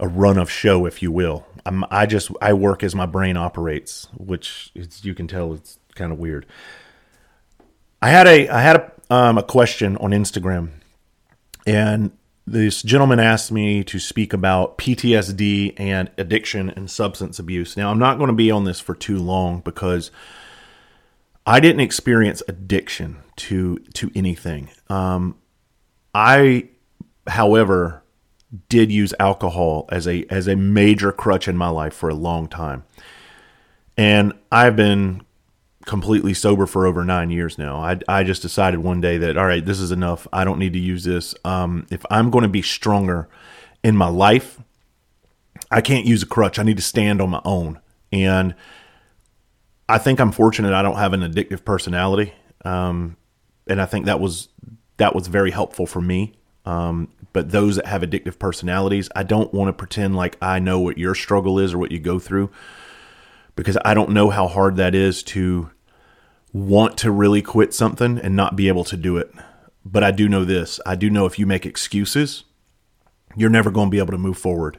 a 0.00 0.08
run 0.08 0.36
of 0.38 0.50
show, 0.50 0.86
if 0.86 1.02
you 1.02 1.12
will. 1.12 1.46
I'm, 1.64 1.84
I 1.90 2.06
just 2.06 2.30
I 2.40 2.54
work 2.54 2.82
as 2.82 2.94
my 2.94 3.06
brain 3.06 3.36
operates, 3.36 4.08
which 4.16 4.72
you 4.74 5.14
can 5.14 5.28
tell 5.28 5.54
it's 5.54 5.78
kind 5.94 6.12
of 6.12 6.18
weird. 6.18 6.46
I 8.00 8.08
had 8.08 8.26
a 8.26 8.48
I 8.48 8.60
had 8.60 8.76
a 8.76 8.92
um, 9.14 9.38
a 9.38 9.42
question 9.42 9.96
on 9.98 10.10
Instagram, 10.10 10.70
and 11.66 12.10
this 12.46 12.82
gentleman 12.82 13.20
asked 13.20 13.52
me 13.52 13.84
to 13.84 13.98
speak 13.98 14.32
about 14.32 14.76
PTSD 14.78 15.74
and 15.76 16.10
addiction 16.18 16.70
and 16.70 16.90
substance 16.90 17.38
abuse. 17.38 17.76
Now, 17.76 17.90
I'm 17.90 17.98
not 17.98 18.18
going 18.18 18.28
to 18.28 18.34
be 18.34 18.50
on 18.50 18.64
this 18.64 18.80
for 18.80 18.94
too 18.94 19.18
long 19.18 19.60
because 19.60 20.10
I 21.46 21.60
didn't 21.60 21.80
experience 21.80 22.42
addiction 22.48 23.18
to 23.36 23.78
to 23.94 24.10
anything. 24.14 24.70
Um, 24.88 25.36
I, 26.14 26.68
however, 27.26 28.02
did 28.68 28.92
use 28.92 29.14
alcohol 29.18 29.88
as 29.90 30.06
a 30.06 30.24
as 30.28 30.46
a 30.48 30.56
major 30.56 31.12
crutch 31.12 31.48
in 31.48 31.56
my 31.56 31.68
life 31.68 31.94
for 31.94 32.08
a 32.08 32.14
long 32.14 32.48
time, 32.48 32.84
and 33.96 34.32
I've 34.50 34.76
been 34.76 35.22
completely 35.84 36.34
sober 36.34 36.66
for 36.66 36.86
over 36.86 37.04
nine 37.04 37.30
years 37.30 37.58
now. 37.58 37.76
I, 37.76 37.98
I 38.08 38.24
just 38.24 38.42
decided 38.42 38.80
one 38.80 39.00
day 39.00 39.18
that, 39.18 39.36
all 39.36 39.46
right, 39.46 39.64
this 39.64 39.80
is 39.80 39.90
enough. 39.90 40.26
I 40.32 40.44
don't 40.44 40.58
need 40.58 40.72
to 40.74 40.78
use 40.78 41.04
this. 41.04 41.34
Um, 41.44 41.86
if 41.90 42.04
I'm 42.10 42.30
going 42.30 42.42
to 42.42 42.48
be 42.48 42.62
stronger 42.62 43.28
in 43.82 43.96
my 43.96 44.08
life, 44.08 44.60
I 45.70 45.80
can't 45.80 46.06
use 46.06 46.22
a 46.22 46.26
crutch. 46.26 46.58
I 46.58 46.62
need 46.62 46.76
to 46.76 46.82
stand 46.82 47.20
on 47.20 47.30
my 47.30 47.40
own. 47.44 47.80
And 48.12 48.54
I 49.88 49.98
think 49.98 50.20
I'm 50.20 50.32
fortunate 50.32 50.72
I 50.72 50.82
don't 50.82 50.96
have 50.96 51.12
an 51.12 51.20
addictive 51.20 51.64
personality. 51.64 52.34
Um, 52.64 53.16
and 53.66 53.80
I 53.80 53.86
think 53.86 54.06
that 54.06 54.20
was 54.20 54.48
that 54.98 55.14
was 55.14 55.26
very 55.26 55.50
helpful 55.50 55.86
for 55.86 56.00
me. 56.00 56.34
Um, 56.64 57.08
but 57.32 57.50
those 57.50 57.76
that 57.76 57.86
have 57.86 58.02
addictive 58.02 58.38
personalities, 58.38 59.08
I 59.16 59.22
don't 59.22 59.52
want 59.52 59.68
to 59.68 59.72
pretend 59.72 60.14
like 60.14 60.36
I 60.40 60.58
know 60.58 60.78
what 60.80 60.98
your 60.98 61.14
struggle 61.14 61.58
is 61.58 61.74
or 61.74 61.78
what 61.78 61.90
you 61.90 61.98
go 61.98 62.18
through 62.18 62.50
because 63.56 63.76
I 63.84 63.94
don't 63.94 64.10
know 64.10 64.30
how 64.30 64.48
hard 64.48 64.76
that 64.76 64.94
is 64.94 65.22
to 65.24 65.70
want 66.52 66.98
to 66.98 67.10
really 67.10 67.42
quit 67.42 67.72
something 67.72 68.18
and 68.18 68.36
not 68.36 68.56
be 68.56 68.68
able 68.68 68.84
to 68.84 68.96
do 68.96 69.16
it. 69.16 69.32
But 69.84 70.04
I 70.04 70.10
do 70.10 70.28
know 70.28 70.44
this 70.44 70.78
I 70.86 70.94
do 70.94 71.10
know 71.10 71.26
if 71.26 71.38
you 71.38 71.46
make 71.46 71.66
excuses, 71.66 72.44
you're 73.36 73.50
never 73.50 73.70
going 73.70 73.88
to 73.88 73.90
be 73.90 73.98
able 73.98 74.12
to 74.12 74.18
move 74.18 74.38
forward. 74.38 74.78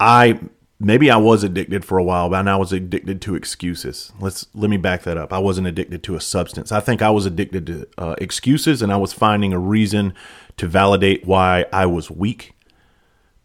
I 0.00 0.40
maybe 0.80 1.10
I 1.10 1.16
was 1.16 1.44
addicted 1.44 1.84
for 1.84 1.98
a 1.98 2.04
while, 2.04 2.28
but 2.28 2.48
I 2.48 2.56
was 2.56 2.72
addicted 2.72 3.20
to 3.22 3.34
excuses. 3.34 4.12
Let's 4.20 4.46
let 4.54 4.70
me 4.70 4.76
back 4.76 5.02
that 5.02 5.16
up. 5.16 5.32
I 5.32 5.38
wasn't 5.38 5.66
addicted 5.66 6.02
to 6.04 6.16
a 6.16 6.20
substance. 6.20 6.72
I 6.72 6.80
think 6.80 7.02
I 7.02 7.10
was 7.10 7.26
addicted 7.26 7.66
to 7.66 7.88
uh, 7.98 8.14
excuses, 8.18 8.82
and 8.82 8.92
I 8.92 8.96
was 8.96 9.12
finding 9.12 9.52
a 9.52 9.58
reason 9.58 10.14
to 10.56 10.66
validate 10.66 11.24
why 11.24 11.66
I 11.72 11.86
was 11.86 12.10
weak 12.10 12.52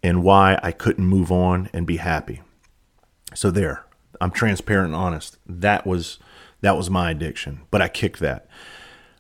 and 0.01 0.23
why 0.23 0.59
I 0.63 0.71
couldn't 0.71 1.05
move 1.05 1.31
on 1.31 1.69
and 1.73 1.85
be 1.85 1.97
happy. 1.97 2.41
So 3.33 3.51
there, 3.51 3.85
I'm 4.19 4.31
transparent 4.31 4.87
and 4.87 4.95
honest. 4.95 5.37
That 5.45 5.85
was 5.85 6.19
that 6.61 6.77
was 6.77 6.89
my 6.89 7.11
addiction, 7.11 7.61
but 7.71 7.81
I 7.81 7.87
kicked 7.87 8.19
that. 8.19 8.47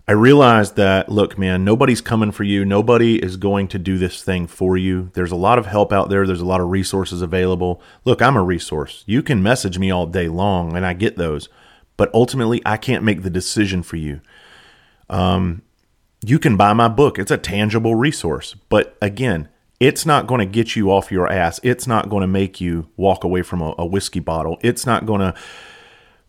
I 0.07 0.13
realized 0.13 0.75
that 0.75 1.09
look, 1.09 1.37
man, 1.37 1.63
nobody's 1.63 2.01
coming 2.01 2.31
for 2.31 2.43
you. 2.43 2.65
Nobody 2.65 3.23
is 3.23 3.37
going 3.37 3.67
to 3.67 3.77
do 3.77 3.99
this 3.99 4.23
thing 4.23 4.47
for 4.47 4.75
you. 4.75 5.11
There's 5.13 5.31
a 5.31 5.35
lot 5.35 5.59
of 5.59 5.67
help 5.67 5.93
out 5.93 6.09
there. 6.09 6.25
There's 6.25 6.41
a 6.41 6.45
lot 6.45 6.61
of 6.61 6.69
resources 6.69 7.21
available. 7.21 7.79
Look, 8.05 8.19
I'm 8.19 8.35
a 8.35 8.41
resource. 8.41 9.03
You 9.05 9.21
can 9.21 9.43
message 9.43 9.77
me 9.77 9.91
all 9.91 10.07
day 10.07 10.27
long, 10.27 10.75
and 10.75 10.83
I 10.83 10.93
get 10.93 11.17
those, 11.17 11.47
but 11.95 12.09
ultimately, 12.11 12.59
I 12.65 12.75
can't 12.75 13.03
make 13.03 13.21
the 13.21 13.29
decision 13.29 13.83
for 13.83 13.97
you. 13.97 14.21
Um, 15.11 15.61
you 16.25 16.39
can 16.39 16.57
buy 16.57 16.73
my 16.73 16.87
book. 16.87 17.19
It's 17.19 17.29
a 17.29 17.37
tangible 17.37 17.93
resource, 17.93 18.55
but 18.67 18.97
again, 19.01 19.47
it's 19.79 20.07
not 20.07 20.25
going 20.25 20.39
to 20.39 20.45
get 20.45 20.75
you 20.75 20.91
off 20.91 21.11
your 21.11 21.31
ass. 21.31 21.59
It's 21.61 21.85
not 21.85 22.09
going 22.09 22.21
to 22.21 22.27
make 22.27 22.59
you 22.59 22.89
walk 22.97 23.23
away 23.23 23.43
from 23.43 23.61
a, 23.61 23.75
a 23.77 23.85
whiskey 23.85 24.19
bottle. 24.19 24.57
It's 24.61 24.85
not 24.87 25.05
going 25.05 25.21
to 25.21 25.33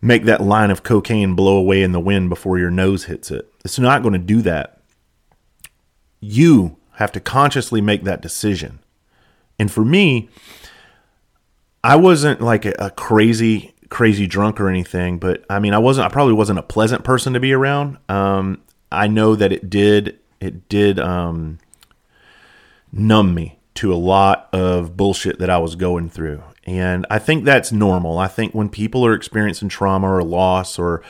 make 0.01 0.25
that 0.25 0.41
line 0.41 0.71
of 0.71 0.83
cocaine 0.83 1.35
blow 1.35 1.57
away 1.57 1.83
in 1.83 1.93
the 1.93 2.01
wind 2.01 2.29
before 2.29 2.59
your 2.59 2.71
nose 2.71 3.05
hits 3.05 3.31
it. 3.31 3.53
It's 3.65 3.79
not 3.79 4.03
going 4.03 4.15
to 4.15 4.19
do 4.19 4.43
that. 4.43 4.81
You 6.21 6.77
have 6.95 7.13
to 7.13 7.21
consciously 7.21 7.81
make 7.81 8.05
that 8.05 8.23
decision. 8.23 8.79
And 9.59 9.71
for 9.71 9.85
me, 9.85 10.29
I 11.85 11.97
wasn't 11.97 12.41
like 12.41 12.65
a, 12.65 12.75
a, 12.79 12.91
crazy, 12.91 13.75
crazy 13.89 14.27
drunk 14.27 14.61
or 14.61 14.69
anything, 14.69 15.19
but 15.19 15.45
I 15.49 15.59
mean, 15.59 15.75
I 15.75 15.79
wasn't, 15.79 16.07
I 16.07 16.09
probably 16.11 16.35
wasn't 16.35 16.59
a 16.59 16.63
pleasant 16.63 17.05
person 17.05 17.33
to 17.33 17.41
be 17.41 17.53
around. 17.53 17.99
Um, 18.09 18.63
I 18.93 19.07
know 19.07 19.35
that 19.35 19.53
it 19.53 19.71
did, 19.71 20.19
it 20.41 20.69
did, 20.69 20.99
um, 20.99 21.59
numb 22.93 23.35
me 23.35 23.59
to 23.75 23.93
a 23.93 23.97
lot 23.97 24.49
of 24.53 24.97
bullshit 24.97 25.39
that 25.39 25.49
I 25.49 25.59
was 25.59 25.77
going 25.77 26.11
through. 26.11 26.43
And 26.71 27.05
I 27.11 27.19
think 27.19 27.45
that's 27.45 27.73
normal. 27.73 28.19
I 28.19 28.29
think 28.29 28.55
when 28.55 28.69
people 28.69 29.05
are 29.05 29.13
experiencing 29.13 29.69
trauma 29.69 30.09
or 30.09 30.23
loss 30.23 30.79
or 30.79 31.03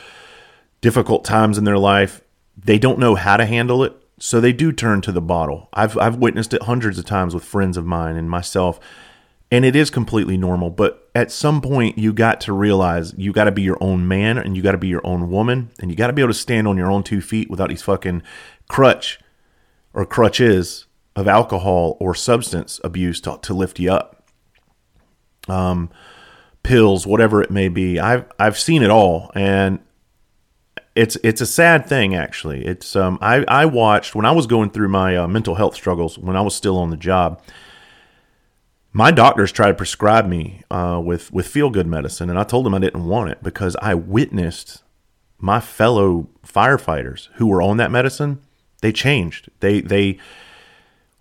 difficult 0.81 1.23
times 1.23 1.59
in 1.59 1.65
their 1.65 1.77
life, 1.77 2.21
they 2.57 2.79
don't 2.79 2.97
know 2.97 3.13
how 3.13 3.37
to 3.37 3.45
handle 3.45 3.83
it. 3.83 3.95
So 4.17 4.41
they 4.41 4.53
do 4.53 4.71
turn 4.71 5.01
to 5.01 5.11
the 5.11 5.21
bottle. 5.21 5.69
I've, 5.71 5.95
I've 5.99 6.15
witnessed 6.15 6.55
it 6.55 6.63
hundreds 6.63 6.97
of 6.97 7.05
times 7.05 7.35
with 7.35 7.43
friends 7.43 7.77
of 7.77 7.85
mine 7.85 8.15
and 8.15 8.27
myself. 8.27 8.79
And 9.51 9.63
it 9.63 9.75
is 9.75 9.91
completely 9.91 10.35
normal. 10.35 10.71
But 10.71 11.07
at 11.13 11.31
some 11.31 11.61
point, 11.61 11.95
you 11.95 12.11
got 12.11 12.41
to 12.41 12.53
realize 12.53 13.13
you 13.15 13.31
got 13.31 13.43
to 13.43 13.51
be 13.51 13.61
your 13.61 13.77
own 13.81 14.07
man 14.07 14.39
and 14.39 14.57
you 14.57 14.63
got 14.63 14.71
to 14.71 14.79
be 14.79 14.87
your 14.87 15.05
own 15.05 15.29
woman. 15.29 15.69
And 15.79 15.91
you 15.91 15.95
got 15.95 16.07
to 16.07 16.13
be 16.13 16.23
able 16.23 16.33
to 16.33 16.39
stand 16.39 16.67
on 16.67 16.75
your 16.75 16.89
own 16.89 17.03
two 17.03 17.21
feet 17.21 17.51
without 17.51 17.69
these 17.69 17.83
fucking 17.83 18.23
crutch 18.67 19.19
or 19.93 20.07
crutches 20.07 20.87
of 21.15 21.27
alcohol 21.27 21.97
or 21.99 22.15
substance 22.15 22.81
abuse 22.83 23.21
to, 23.21 23.37
to 23.43 23.53
lift 23.53 23.79
you 23.79 23.91
up. 23.91 24.20
Um, 25.47 25.89
pills, 26.63 27.07
whatever 27.07 27.41
it 27.41 27.51
may 27.51 27.67
be. 27.67 27.99
I've 27.99 28.25
I've 28.39 28.57
seen 28.57 28.83
it 28.83 28.89
all, 28.89 29.31
and 29.33 29.79
it's 30.95 31.17
it's 31.23 31.41
a 31.41 31.45
sad 31.45 31.85
thing 31.87 32.15
actually. 32.15 32.65
It's 32.65 32.95
um 32.95 33.17
I 33.21 33.43
I 33.47 33.65
watched 33.65 34.15
when 34.15 34.25
I 34.25 34.31
was 34.31 34.47
going 34.47 34.71
through 34.71 34.89
my 34.89 35.17
uh, 35.17 35.27
mental 35.27 35.55
health 35.55 35.75
struggles 35.75 36.17
when 36.17 36.35
I 36.35 36.41
was 36.41 36.55
still 36.55 36.77
on 36.77 36.89
the 36.89 36.97
job. 36.97 37.41
My 38.93 39.09
doctors 39.09 39.53
tried 39.53 39.69
to 39.69 39.73
prescribe 39.73 40.27
me 40.27 40.63
uh, 40.69 41.01
with 41.03 41.31
with 41.31 41.47
feel 41.47 41.69
good 41.69 41.87
medicine, 41.87 42.29
and 42.29 42.37
I 42.37 42.43
told 42.43 42.65
them 42.65 42.75
I 42.75 42.79
didn't 42.79 43.05
want 43.05 43.31
it 43.31 43.41
because 43.41 43.75
I 43.81 43.95
witnessed 43.95 44.83
my 45.37 45.59
fellow 45.59 46.27
firefighters 46.45 47.29
who 47.35 47.47
were 47.47 47.61
on 47.61 47.77
that 47.77 47.91
medicine. 47.91 48.41
They 48.81 48.91
changed. 48.91 49.49
They 49.61 49.79
they 49.79 50.17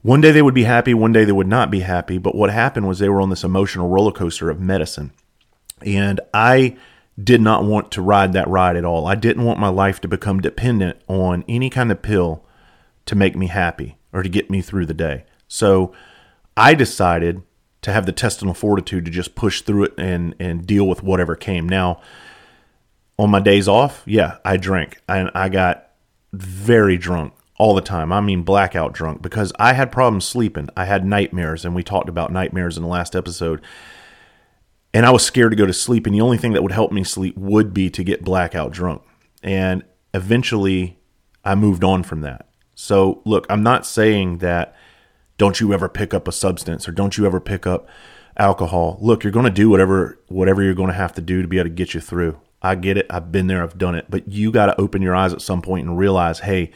one 0.03 0.21
day 0.21 0.31
they 0.31 0.43
would 0.43 0.55
be 0.55 0.65
happy, 0.65 0.95
one 0.95 1.13
day 1.13 1.25
they 1.25 1.33
would 1.33 1.47
not 1.47 1.71
be 1.71 1.81
happy. 1.81 2.19
But 2.19 2.35
what 2.35 2.51
happened 2.51 2.89
was 2.89 2.99
they 2.99 3.09
were 3.09 3.21
on 3.21 3.31
this 3.31 3.45
emotional 3.45 3.89
roller 3.89 4.13
coaster 4.13 4.51
of 4.51 4.61
medicine. 4.61 5.13
And 5.85 6.21
I 6.33 6.77
did 7.23 7.41
not 7.41 7.65
want 7.65 7.91
to 7.93 8.03
ride 8.03 8.33
that 8.33 8.49
ride 8.49 8.77
at 8.77 8.85
all. 8.85 9.07
I 9.07 9.15
didn't 9.15 9.45
want 9.45 9.59
my 9.59 9.69
life 9.69 10.01
to 10.01 10.09
become 10.09 10.41
dependent 10.41 10.99
on 11.07 11.45
any 11.49 11.69
kind 11.69 11.93
of 11.93 12.03
pill 12.03 12.45
to 13.07 13.15
make 13.15 13.37
me 13.37 13.49
happy 13.49 13.99
or 14.13 14.23
to 14.23 14.29
get 14.29 14.51
me 14.51 14.63
through 14.63 14.87
the 14.87 14.95
day. 14.95 15.25
So 15.49 15.93
I 16.57 16.75
decided 16.75 17.43
to 17.83 17.93
have 17.93 18.07
the 18.07 18.13
intestinal 18.13 18.55
fortitude 18.55 19.05
to 19.05 19.11
just 19.11 19.35
push 19.35 19.63
through 19.63 19.85
it 19.85 19.95
and, 19.99 20.35
and 20.39 20.67
deal 20.67 20.87
with 20.87 21.03
whatever 21.03 21.35
came. 21.35 21.69
Now, 21.69 22.01
on 23.19 23.31
my 23.31 23.41
days 23.41 23.69
off, 23.69 24.03
yeah, 24.07 24.39
I 24.45 24.57
drank 24.57 24.99
and 25.09 25.31
I 25.35 25.49
got 25.49 25.91
very 26.33 26.97
drunk 26.97 27.35
all 27.61 27.75
the 27.75 27.83
time. 27.83 28.11
I 28.11 28.23
mean, 28.23 28.43
blackout 28.43 28.95
drunk 28.95 29.21
because 29.21 29.53
I 29.59 29.75
had 29.75 29.93
problems 29.93 30.25
sleeping. 30.25 30.71
I 30.79 30.87
had 30.87 31.05
nightmares, 31.05 31.63
and 31.63 31.75
we 31.75 31.83
talked 31.83 32.09
about 32.09 32.33
nightmares 32.33 32.79
in 32.79 32.83
the 32.83 32.89
last 32.89 33.15
episode. 33.15 33.61
And 34.95 35.05
I 35.05 35.11
was 35.11 35.23
scared 35.27 35.53
to 35.53 35.57
go 35.57 35.67
to 35.67 35.73
sleep, 35.75 36.07
and 36.07 36.15
the 36.15 36.23
only 36.23 36.39
thing 36.39 36.55
that 36.55 36.63
would 36.63 36.73
help 36.73 36.91
me 36.91 37.05
sleep 37.05 37.37
would 37.37 37.75
be 37.75 37.91
to 37.91 38.03
get 38.03 38.25
blackout 38.25 38.73
drunk. 38.73 39.03
And 39.43 39.85
eventually, 40.15 40.99
I 41.45 41.55
moved 41.55 41.85
on 41.85 42.03
from 42.03 42.23
that. 42.23 42.49
So, 42.75 43.21
look, 43.27 43.45
I'm 43.51 43.63
not 43.63 43.85
saying 43.85 44.39
that 44.39 44.75
don't 45.37 45.61
you 45.61 45.75
ever 45.75 45.91
pick 45.91 46.15
up 46.15 46.27
a 46.27 46.33
substance 46.33 46.89
or 46.89 46.93
don't 46.93 47.19
you 47.19 47.27
ever 47.27 47.41
pick 47.41 47.67
up 47.67 47.87
alcohol. 48.39 48.97
Look, 49.03 49.23
you're 49.23 49.35
going 49.35 49.45
to 49.45 49.51
do 49.51 49.69
whatever 49.69 50.19
whatever 50.29 50.63
you're 50.63 50.73
going 50.73 50.89
to 50.89 50.95
have 50.95 51.13
to 51.13 51.21
do 51.21 51.43
to 51.43 51.49
be 51.49 51.59
able 51.59 51.69
to 51.69 51.75
get 51.75 51.93
you 51.93 52.01
through. 52.01 52.41
I 52.63 52.75
get 52.75 52.97
it. 52.97 53.07
I've 53.11 53.31
been 53.31 53.49
there. 53.49 53.63
I've 53.63 53.77
done 53.77 53.97
it. 53.97 54.07
But 54.09 54.29
you 54.29 54.51
got 54.51 54.67
to 54.67 54.81
open 54.81 55.03
your 55.03 55.15
eyes 55.15 55.35
at 55.35 55.43
some 55.43 55.61
point 55.61 55.87
and 55.87 55.99
realize, 55.99 56.41
hey, 56.41 56.73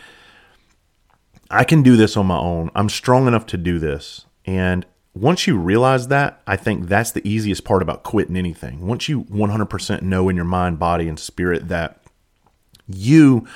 I 1.50 1.64
can 1.64 1.82
do 1.82 1.96
this 1.96 2.16
on 2.16 2.26
my 2.26 2.38
own. 2.38 2.70
I'm 2.74 2.88
strong 2.88 3.26
enough 3.26 3.46
to 3.46 3.56
do 3.56 3.78
this. 3.78 4.26
And 4.46 4.86
once 5.14 5.46
you 5.46 5.56
realize 5.56 6.08
that, 6.08 6.42
I 6.46 6.56
think 6.56 6.88
that's 6.88 7.12
the 7.12 7.26
easiest 7.28 7.64
part 7.64 7.82
about 7.82 8.02
quitting 8.02 8.36
anything. 8.36 8.86
Once 8.86 9.08
you 9.08 9.24
100% 9.24 10.02
know 10.02 10.28
in 10.28 10.36
your 10.36 10.44
mind, 10.44 10.78
body, 10.78 11.08
and 11.08 11.18
spirit 11.18 11.68
that 11.68 12.00
you 12.88 13.46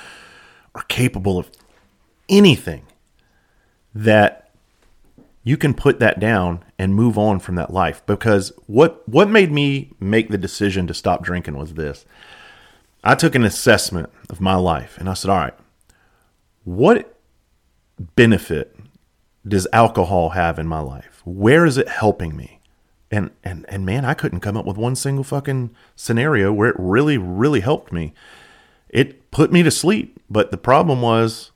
are 0.73 0.83
capable 0.83 1.37
of 1.37 1.49
anything, 2.29 2.83
that 3.93 4.51
you 5.43 5.57
can 5.57 5.73
put 5.73 5.99
that 5.99 6.19
down 6.19 6.63
and 6.77 6.95
move 6.95 7.17
on 7.17 7.39
from 7.39 7.55
that 7.55 7.73
life. 7.73 8.05
Because 8.05 8.51
what 8.67 9.07
what 9.07 9.29
made 9.29 9.51
me 9.51 9.91
make 9.99 10.29
the 10.29 10.37
decision 10.37 10.87
to 10.87 10.93
stop 10.93 11.23
drinking 11.23 11.57
was 11.57 11.73
this. 11.73 12.05
I 13.03 13.15
took 13.15 13.35
an 13.35 13.43
assessment 13.43 14.09
of 14.29 14.41
my 14.41 14.55
life 14.55 14.97
and 14.97 15.09
I 15.09 15.13
said, 15.13 15.31
"All 15.31 15.37
right, 15.37 15.55
what 16.65 17.18
benefit 18.15 18.75
does 19.47 19.67
alcohol 19.73 20.29
have 20.29 20.59
in 20.59 20.67
my 20.67 20.79
life? 20.79 21.21
Where 21.25 21.65
is 21.65 21.77
it 21.77 21.87
helping 21.87 22.35
me? 22.35 22.59
And 23.11 23.31
and 23.43 23.65
and 23.69 23.85
man, 23.85 24.05
I 24.05 24.13
couldn't 24.13 24.41
come 24.41 24.55
up 24.55 24.65
with 24.65 24.77
one 24.77 24.95
single 24.95 25.23
fucking 25.23 25.71
scenario 25.95 26.53
where 26.53 26.69
it 26.69 26.75
really 26.77 27.17
really 27.17 27.61
helped 27.61 27.91
me. 27.91 28.13
It 28.89 29.31
put 29.31 29.51
me 29.51 29.63
to 29.63 29.71
sleep, 29.71 30.19
but 30.29 30.51
the 30.51 30.57
problem 30.57 31.01
was 31.01 31.51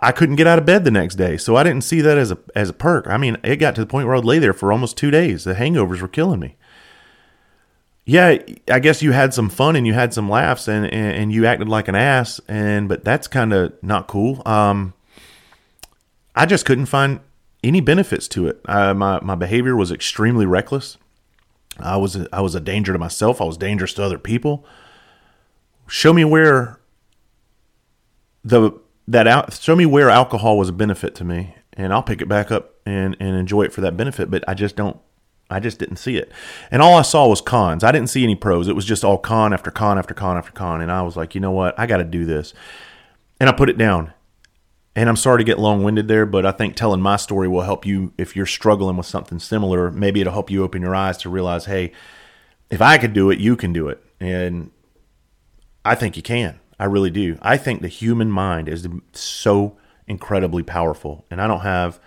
I 0.00 0.12
couldn't 0.12 0.36
get 0.36 0.46
out 0.46 0.58
of 0.58 0.64
bed 0.64 0.84
the 0.84 0.90
next 0.90 1.16
day, 1.16 1.36
so 1.36 1.56
I 1.56 1.62
didn't 1.62 1.84
see 1.84 2.00
that 2.00 2.16
as 2.16 2.30
a 2.30 2.38
as 2.54 2.70
a 2.70 2.72
perk. 2.72 3.06
I 3.08 3.16
mean, 3.16 3.36
it 3.42 3.56
got 3.56 3.74
to 3.74 3.80
the 3.80 3.86
point 3.86 4.06
where 4.06 4.16
I'd 4.16 4.24
lay 4.24 4.38
there 4.38 4.52
for 4.52 4.72
almost 4.72 4.96
two 4.96 5.10
days. 5.10 5.44
The 5.44 5.54
hangovers 5.54 6.00
were 6.00 6.08
killing 6.08 6.40
me. 6.40 6.56
Yeah, 8.06 8.38
I 8.70 8.78
guess 8.80 9.02
you 9.02 9.12
had 9.12 9.32
some 9.32 9.48
fun 9.48 9.76
and 9.76 9.86
you 9.86 9.94
had 9.94 10.14
some 10.14 10.28
laughs 10.28 10.68
and 10.68 10.86
and, 10.86 11.16
and 11.16 11.32
you 11.32 11.46
acted 11.46 11.68
like 11.68 11.88
an 11.88 11.94
ass, 11.94 12.40
and 12.48 12.88
but 12.88 13.04
that's 13.04 13.26
kind 13.26 13.52
of 13.52 13.74
not 13.82 14.06
cool. 14.06 14.40
Um, 14.46 14.94
I 16.34 16.46
just 16.46 16.64
couldn't 16.64 16.86
find 16.86 17.20
any 17.62 17.80
benefits 17.80 18.28
to 18.28 18.46
it. 18.46 18.60
Uh, 18.66 18.94
my 18.94 19.20
my 19.20 19.34
behavior 19.34 19.76
was 19.76 19.90
extremely 19.90 20.46
reckless. 20.46 20.96
I 21.78 21.96
was 21.96 22.16
a, 22.16 22.28
I 22.32 22.40
was 22.40 22.54
a 22.54 22.60
danger 22.60 22.92
to 22.92 22.98
myself. 22.98 23.40
I 23.40 23.44
was 23.44 23.56
dangerous 23.56 23.94
to 23.94 24.04
other 24.04 24.18
people. 24.18 24.64
Show 25.86 26.12
me 26.12 26.24
where 26.24 26.80
the 28.44 28.72
that 29.08 29.26
out 29.26 29.52
show 29.54 29.76
me 29.76 29.86
where 29.86 30.08
alcohol 30.08 30.56
was 30.58 30.68
a 30.68 30.72
benefit 30.72 31.14
to 31.16 31.24
me 31.24 31.54
and 31.74 31.92
I'll 31.92 32.02
pick 32.02 32.22
it 32.22 32.28
back 32.28 32.50
up 32.50 32.74
and 32.86 33.16
and 33.20 33.36
enjoy 33.36 33.62
it 33.62 33.72
for 33.72 33.80
that 33.82 33.96
benefit 33.96 34.30
but 34.30 34.44
I 34.48 34.54
just 34.54 34.76
don't 34.76 34.98
I 35.50 35.60
just 35.60 35.78
didn't 35.78 35.96
see 35.96 36.16
it. 36.16 36.32
And 36.70 36.80
all 36.80 36.94
I 36.94 37.02
saw 37.02 37.28
was 37.28 37.42
cons. 37.42 37.84
I 37.84 37.92
didn't 37.92 38.08
see 38.08 38.24
any 38.24 38.34
pros. 38.34 38.66
It 38.66 38.74
was 38.74 38.86
just 38.86 39.04
all 39.04 39.18
con 39.18 39.52
after 39.52 39.70
con 39.70 39.98
after 39.98 40.14
con 40.14 40.38
after 40.38 40.52
con 40.52 40.80
and 40.80 40.90
I 40.90 41.02
was 41.02 41.16
like, 41.16 41.34
"You 41.34 41.40
know 41.42 41.50
what? 41.50 41.78
I 41.78 41.86
got 41.86 41.98
to 41.98 42.04
do 42.04 42.24
this." 42.24 42.54
And 43.38 43.48
I 43.48 43.52
put 43.52 43.68
it 43.68 43.76
down. 43.76 44.13
And 44.96 45.08
I'm 45.08 45.16
sorry 45.16 45.38
to 45.38 45.44
get 45.44 45.58
long-winded 45.58 46.06
there, 46.06 46.24
but 46.24 46.46
I 46.46 46.52
think 46.52 46.76
telling 46.76 47.00
my 47.00 47.16
story 47.16 47.48
will 47.48 47.62
help 47.62 47.84
you 47.84 48.12
if 48.16 48.36
you're 48.36 48.46
struggling 48.46 48.96
with 48.96 49.06
something 49.06 49.40
similar. 49.40 49.90
Maybe 49.90 50.20
it'll 50.20 50.32
help 50.32 50.50
you 50.50 50.62
open 50.62 50.82
your 50.82 50.94
eyes 50.94 51.16
to 51.18 51.28
realize, 51.28 51.64
"Hey, 51.64 51.92
if 52.70 52.80
I 52.80 52.96
could 52.98 53.12
do 53.12 53.30
it, 53.30 53.38
you 53.40 53.56
can 53.56 53.72
do 53.72 53.88
it." 53.88 54.00
And 54.20 54.70
I 55.84 55.94
think 55.96 56.16
you 56.16 56.22
can. 56.22 56.60
I 56.78 56.84
really 56.84 57.10
do. 57.10 57.38
I 57.42 57.56
think 57.56 57.82
the 57.82 57.88
human 57.88 58.30
mind 58.30 58.68
is 58.68 58.86
so 59.12 59.76
incredibly 60.06 60.62
powerful, 60.62 61.24
and 61.30 61.40
I 61.40 61.46
don't 61.46 61.60
have 61.60 61.98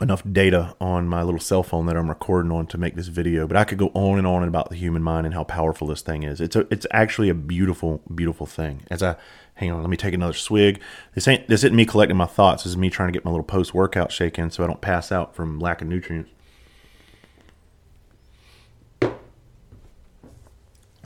enough 0.00 0.22
data 0.30 0.74
on 0.80 1.06
my 1.06 1.22
little 1.22 1.40
cell 1.40 1.62
phone 1.62 1.86
that 1.86 1.96
I'm 1.96 2.08
recording 2.08 2.50
on 2.50 2.66
to 2.68 2.78
make 2.78 2.96
this 2.96 3.06
video, 3.08 3.46
but 3.46 3.56
I 3.56 3.64
could 3.64 3.78
go 3.78 3.90
on 3.94 4.18
and 4.18 4.26
on 4.26 4.42
about 4.42 4.68
the 4.68 4.76
human 4.76 5.02
mind 5.02 5.24
and 5.26 5.34
how 5.34 5.44
powerful 5.44 5.86
this 5.86 6.02
thing 6.02 6.22
is. 6.24 6.40
It's 6.40 6.56
a, 6.56 6.66
it's 6.72 6.86
actually 6.90 7.28
a 7.28 7.34
beautiful, 7.34 8.02
beautiful 8.12 8.46
thing. 8.46 8.82
As 8.90 9.02
I 9.02 9.16
hang 9.54 9.70
on, 9.70 9.80
let 9.80 9.90
me 9.90 9.96
take 9.96 10.14
another 10.14 10.32
swig. 10.32 10.80
This 11.14 11.26
ain't 11.28 11.48
this 11.48 11.64
isn't 11.64 11.76
me 11.76 11.84
collecting 11.84 12.16
my 12.16 12.26
thoughts. 12.26 12.64
This 12.64 12.70
is 12.70 12.76
me 12.76 12.90
trying 12.90 13.08
to 13.08 13.12
get 13.12 13.24
my 13.24 13.30
little 13.30 13.44
post 13.44 13.74
workout 13.74 14.12
shake 14.12 14.38
in 14.38 14.50
so 14.50 14.64
I 14.64 14.66
don't 14.66 14.80
pass 14.80 15.12
out 15.12 15.34
from 15.34 15.58
lack 15.58 15.80
of 15.80 15.88
nutrients. 15.88 16.30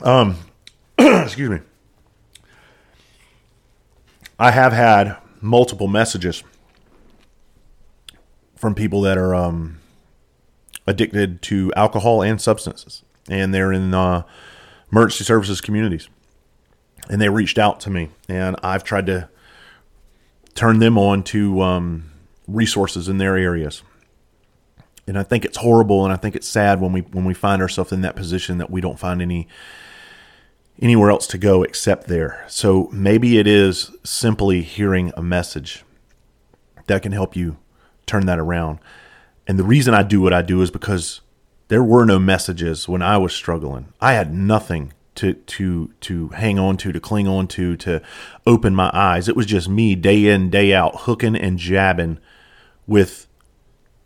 Um, 0.01 0.37
excuse 0.97 1.49
me. 1.49 1.59
I 4.37 4.51
have 4.51 4.71
had 4.71 5.17
multiple 5.41 5.87
messages 5.87 6.43
from 8.55 8.73
people 8.73 9.01
that 9.01 9.17
are 9.17 9.35
um, 9.35 9.79
addicted 10.87 11.41
to 11.43 11.73
alcohol 11.75 12.21
and 12.21 12.39
substances, 12.41 13.03
and 13.29 13.53
they're 13.53 13.73
in 13.73 13.93
uh, 13.93 14.23
emergency 14.91 15.25
services 15.25 15.59
communities. 15.59 16.09
And 17.09 17.19
they 17.19 17.29
reached 17.29 17.57
out 17.57 17.79
to 17.81 17.89
me, 17.89 18.09
and 18.27 18.55
I've 18.61 18.83
tried 18.83 19.07
to 19.07 19.29
turn 20.53 20.79
them 20.79 20.97
on 20.97 21.23
to 21.23 21.61
um, 21.61 22.11
resources 22.47 23.09
in 23.09 23.17
their 23.17 23.35
areas. 23.35 23.81
And 25.07 25.17
I 25.17 25.23
think 25.23 25.43
it's 25.43 25.57
horrible, 25.57 26.03
and 26.03 26.13
I 26.13 26.17
think 26.17 26.35
it's 26.35 26.47
sad 26.47 26.79
when 26.79 26.93
we 26.93 27.01
when 27.01 27.25
we 27.25 27.33
find 27.33 27.61
ourselves 27.61 27.91
in 27.91 28.01
that 28.01 28.15
position 28.15 28.59
that 28.59 28.69
we 28.69 28.79
don't 28.79 28.99
find 28.99 29.21
any 29.23 29.47
anywhere 30.81 31.09
else 31.09 31.27
to 31.27 31.37
go 31.37 31.63
except 31.63 32.07
there. 32.07 32.45
So 32.47 32.89
maybe 32.91 33.37
it 33.37 33.47
is 33.47 33.91
simply 34.03 34.61
hearing 34.61 35.11
a 35.17 35.23
message 35.23 35.83
that 36.87 37.01
can 37.01 37.11
help 37.11 37.35
you 37.35 37.57
turn 38.05 38.25
that 38.27 38.39
around. 38.39 38.79
And 39.47 39.57
the 39.57 39.63
reason 39.63 39.93
I 39.93 40.03
do 40.03 40.21
what 40.21 40.33
I 40.33 40.41
do 40.41 40.61
is 40.61 40.71
because 40.71 41.21
there 41.69 41.83
were 41.83 42.05
no 42.05 42.19
messages 42.19 42.87
when 42.87 43.01
I 43.01 43.17
was 43.17 43.33
struggling. 43.33 43.93
I 43.99 44.13
had 44.13 44.33
nothing 44.33 44.93
to 45.19 45.33
to 45.33 45.93
to 46.01 46.29
hang 46.29 46.57
on 46.57 46.77
to, 46.77 46.91
to 46.91 46.99
cling 46.99 47.27
on 47.27 47.47
to, 47.49 47.75
to 47.77 48.01
open 48.47 48.73
my 48.73 48.89
eyes. 48.93 49.27
It 49.27 49.35
was 49.35 49.45
just 49.45 49.69
me 49.69 49.95
day 49.95 50.27
in, 50.27 50.49
day 50.49 50.73
out, 50.73 51.01
hooking 51.01 51.35
and 51.35 51.59
jabbing 51.59 52.19
with 52.87 53.27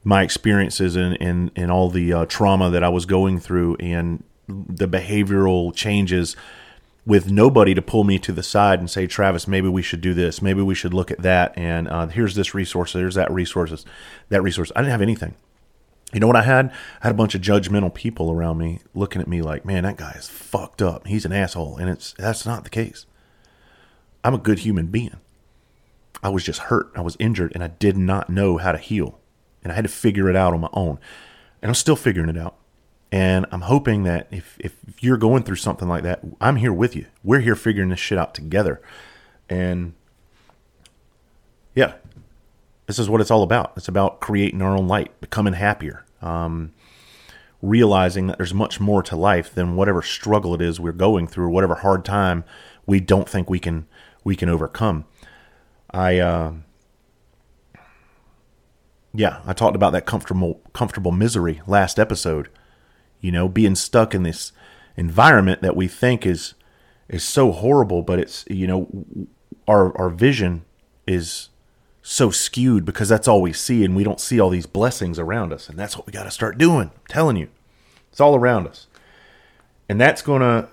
my 0.03 0.23
experiences 0.23 0.95
and 0.95 1.19
and, 1.21 1.51
and 1.55 1.71
all 1.71 1.89
the 1.89 2.11
uh, 2.13 2.25
trauma 2.25 2.69
that 2.71 2.83
I 2.83 2.89
was 2.89 3.05
going 3.05 3.39
through 3.39 3.75
and 3.79 4.23
the 4.47 4.87
behavioral 4.87 5.73
changes 5.73 6.35
with 7.05 7.29
nobody 7.29 7.73
to 7.73 7.81
pull 7.81 8.03
me 8.03 8.17
to 8.17 8.31
the 8.31 8.43
side 8.43 8.79
and 8.79 8.89
say, 8.89 9.07
Travis, 9.07 9.47
maybe 9.47 9.67
we 9.67 9.81
should 9.81 10.01
do 10.01 10.13
this. 10.13 10.41
Maybe 10.41 10.61
we 10.61 10.75
should 10.75 10.93
look 10.93 11.11
at 11.11 11.21
that. 11.21 11.57
And 11.57 11.87
uh, 11.87 12.07
here's 12.07 12.35
this 12.35 12.53
resource. 12.53 12.93
There's 12.93 13.15
that 13.15 13.31
resources, 13.31 13.85
that 14.29 14.41
resource. 14.41 14.71
I 14.75 14.81
didn't 14.81 14.91
have 14.91 15.01
anything. 15.01 15.35
You 16.13 16.19
know 16.19 16.27
what 16.27 16.35
I 16.35 16.43
had? 16.43 16.67
I 17.01 17.07
had 17.07 17.11
a 17.11 17.17
bunch 17.17 17.35
of 17.35 17.41
judgmental 17.41 17.93
people 17.93 18.31
around 18.31 18.59
me 18.59 18.79
looking 18.93 19.21
at 19.21 19.27
me 19.27 19.41
like, 19.41 19.65
man, 19.65 19.83
that 19.83 19.97
guy 19.97 20.11
is 20.11 20.29
fucked 20.29 20.81
up. 20.81 21.07
He's 21.07 21.25
an 21.25 21.33
asshole. 21.33 21.77
And 21.77 21.89
it's 21.89 22.13
that's 22.13 22.45
not 22.45 22.63
the 22.63 22.69
case. 22.69 23.05
I'm 24.23 24.33
a 24.33 24.39
good 24.39 24.59
human 24.59 24.87
being. 24.87 25.17
I 26.21 26.29
was 26.29 26.43
just 26.43 26.61
hurt. 26.61 26.91
I 26.95 27.01
was 27.01 27.17
injured 27.19 27.51
and 27.53 27.63
I 27.63 27.67
did 27.67 27.97
not 27.97 28.29
know 28.29 28.57
how 28.57 28.71
to 28.71 28.77
heal. 28.77 29.19
And 29.63 29.71
I 29.71 29.75
had 29.75 29.83
to 29.85 29.89
figure 29.89 30.29
it 30.29 30.35
out 30.35 30.53
on 30.53 30.61
my 30.61 30.69
own. 30.73 30.99
And 31.61 31.69
I'm 31.69 31.75
still 31.75 31.95
figuring 31.95 32.29
it 32.29 32.37
out. 32.37 32.55
And 33.11 33.45
I'm 33.51 33.61
hoping 33.61 34.03
that 34.03 34.27
if, 34.31 34.57
if 34.59 34.75
you're 34.99 35.17
going 35.17 35.43
through 35.43 35.57
something 35.57 35.87
like 35.87 36.03
that, 36.03 36.21
I'm 36.41 36.55
here 36.55 36.73
with 36.73 36.95
you. 36.95 37.05
We're 37.23 37.41
here 37.41 37.55
figuring 37.55 37.89
this 37.89 37.99
shit 37.99 38.17
out 38.17 38.33
together. 38.33 38.81
And 39.49 39.93
yeah, 41.75 41.93
this 42.87 42.99
is 42.99 43.09
what 43.09 43.21
it's 43.21 43.31
all 43.31 43.43
about. 43.43 43.73
It's 43.77 43.87
about 43.87 44.19
creating 44.19 44.61
our 44.61 44.75
own 44.75 44.87
light, 44.87 45.19
becoming 45.21 45.53
happier, 45.53 46.05
um, 46.21 46.73
realizing 47.61 48.27
that 48.27 48.37
there's 48.37 48.53
much 48.53 48.79
more 48.79 49.01
to 49.03 49.15
life 49.15 49.53
than 49.53 49.75
whatever 49.75 50.01
struggle 50.01 50.53
it 50.53 50.61
is 50.61 50.79
we're 50.79 50.91
going 50.91 51.27
through, 51.27 51.45
or 51.45 51.49
whatever 51.49 51.75
hard 51.75 52.03
time 52.05 52.43
we 52.85 52.99
don't 52.99 53.29
think 53.29 53.49
we 53.49 53.59
can 53.59 53.87
we 54.23 54.35
can 54.35 54.49
overcome. 54.49 55.05
I 55.91 56.19
uh, 56.19 56.53
yeah, 59.13 59.41
I 59.45 59.53
talked 59.53 59.75
about 59.75 59.91
that 59.93 60.05
comfortable 60.05 60.61
comfortable 60.73 61.11
misery 61.11 61.61
last 61.67 61.99
episode 61.99 62.49
you 63.23 63.31
know, 63.31 63.47
being 63.47 63.73
stuck 63.73 64.13
in 64.13 64.23
this 64.23 64.51
environment 64.97 65.61
that 65.61 65.75
we 65.75 65.87
think 65.87 66.25
is 66.27 66.53
is 67.07 67.23
so 67.23 67.51
horrible, 67.53 68.03
but 68.03 68.19
it's 68.19 68.43
you 68.49 68.67
know, 68.67 69.05
our 69.67 69.97
our 69.97 70.09
vision 70.09 70.65
is 71.07 71.49
so 72.03 72.29
skewed 72.29 72.83
because 72.83 73.09
that's 73.09 73.27
all 73.27 73.41
we 73.41 73.53
see 73.53 73.83
and 73.83 73.95
we 73.95 74.03
don't 74.03 74.19
see 74.19 74.39
all 74.39 74.49
these 74.49 74.65
blessings 74.65 75.17
around 75.17 75.53
us 75.53 75.69
and 75.69 75.79
that's 75.79 75.97
what 75.97 76.05
we 76.05 76.11
got 76.11 76.23
to 76.23 76.31
start 76.31 76.57
doing. 76.57 76.91
I'm 76.93 77.07
telling 77.07 77.37
you. 77.37 77.47
It's 78.11 78.21
all 78.21 78.35
around 78.35 78.67
us. 78.67 78.85
And 79.89 79.99
that's 79.99 80.21
going 80.21 80.41
to 80.41 80.69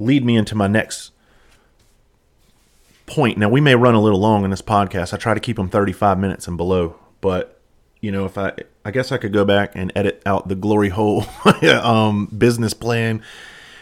lead 0.00 0.24
me 0.24 0.36
into 0.36 0.56
my 0.56 0.66
next 0.66 1.12
point. 3.06 3.38
Now, 3.38 3.48
we 3.48 3.60
may 3.60 3.76
run 3.76 3.94
a 3.94 4.00
little 4.00 4.18
long 4.18 4.42
in 4.44 4.50
this 4.50 4.62
podcast. 4.62 5.14
I 5.14 5.18
try 5.18 5.34
to 5.34 5.40
keep 5.40 5.56
them 5.56 5.68
35 5.68 6.18
minutes 6.18 6.48
and 6.48 6.56
below, 6.56 6.96
but 7.20 7.60
you 8.00 8.10
know, 8.10 8.24
if 8.24 8.36
I, 8.36 8.54
I 8.84 8.90
guess 8.90 9.12
I 9.12 9.18
could 9.18 9.32
go 9.32 9.44
back 9.44 9.72
and 9.74 9.92
edit 9.94 10.20
out 10.26 10.48
the 10.48 10.54
glory 10.54 10.88
hole 10.88 11.24
um, 11.62 12.26
business 12.26 12.74
plan 12.74 13.22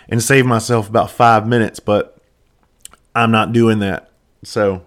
and 0.08 0.22
save 0.22 0.46
myself 0.46 0.88
about 0.88 1.10
five 1.10 1.46
minutes, 1.46 1.80
but 1.80 2.18
I'm 3.14 3.30
not 3.30 3.52
doing 3.52 3.78
that. 3.78 4.10
So 4.44 4.84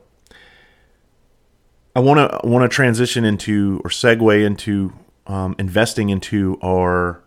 I 1.96 2.00
want 2.00 2.18
to 2.20 2.48
want 2.48 2.70
to 2.70 2.74
transition 2.74 3.24
into 3.24 3.82
or 3.86 3.90
segue 3.90 4.46
into 4.46 4.92
um, 5.28 5.56
investing 5.58 6.10
into 6.10 6.60
our 6.62 7.24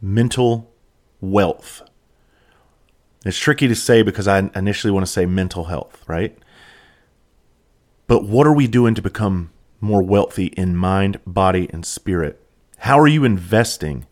mental 0.00 0.72
wealth. 1.20 1.82
It's 3.26 3.38
tricky 3.38 3.68
to 3.68 3.74
say 3.74 4.02
because 4.02 4.26
I 4.26 4.50
initially 4.54 4.92
want 4.92 5.04
to 5.04 5.12
say 5.12 5.26
mental 5.26 5.64
health, 5.64 6.02
right? 6.06 6.38
But 8.06 8.24
what 8.24 8.46
are 8.46 8.52
we 8.52 8.66
doing 8.66 8.94
to 8.94 9.02
become 9.02 9.50
more 9.80 10.02
wealthy 10.02 10.46
in 10.46 10.76
mind, 10.76 11.20
body, 11.26 11.68
and 11.72 11.84
spirit? 11.84 12.40
How 12.78 12.98
are 12.98 13.08
you 13.08 13.24
investing 13.24 14.06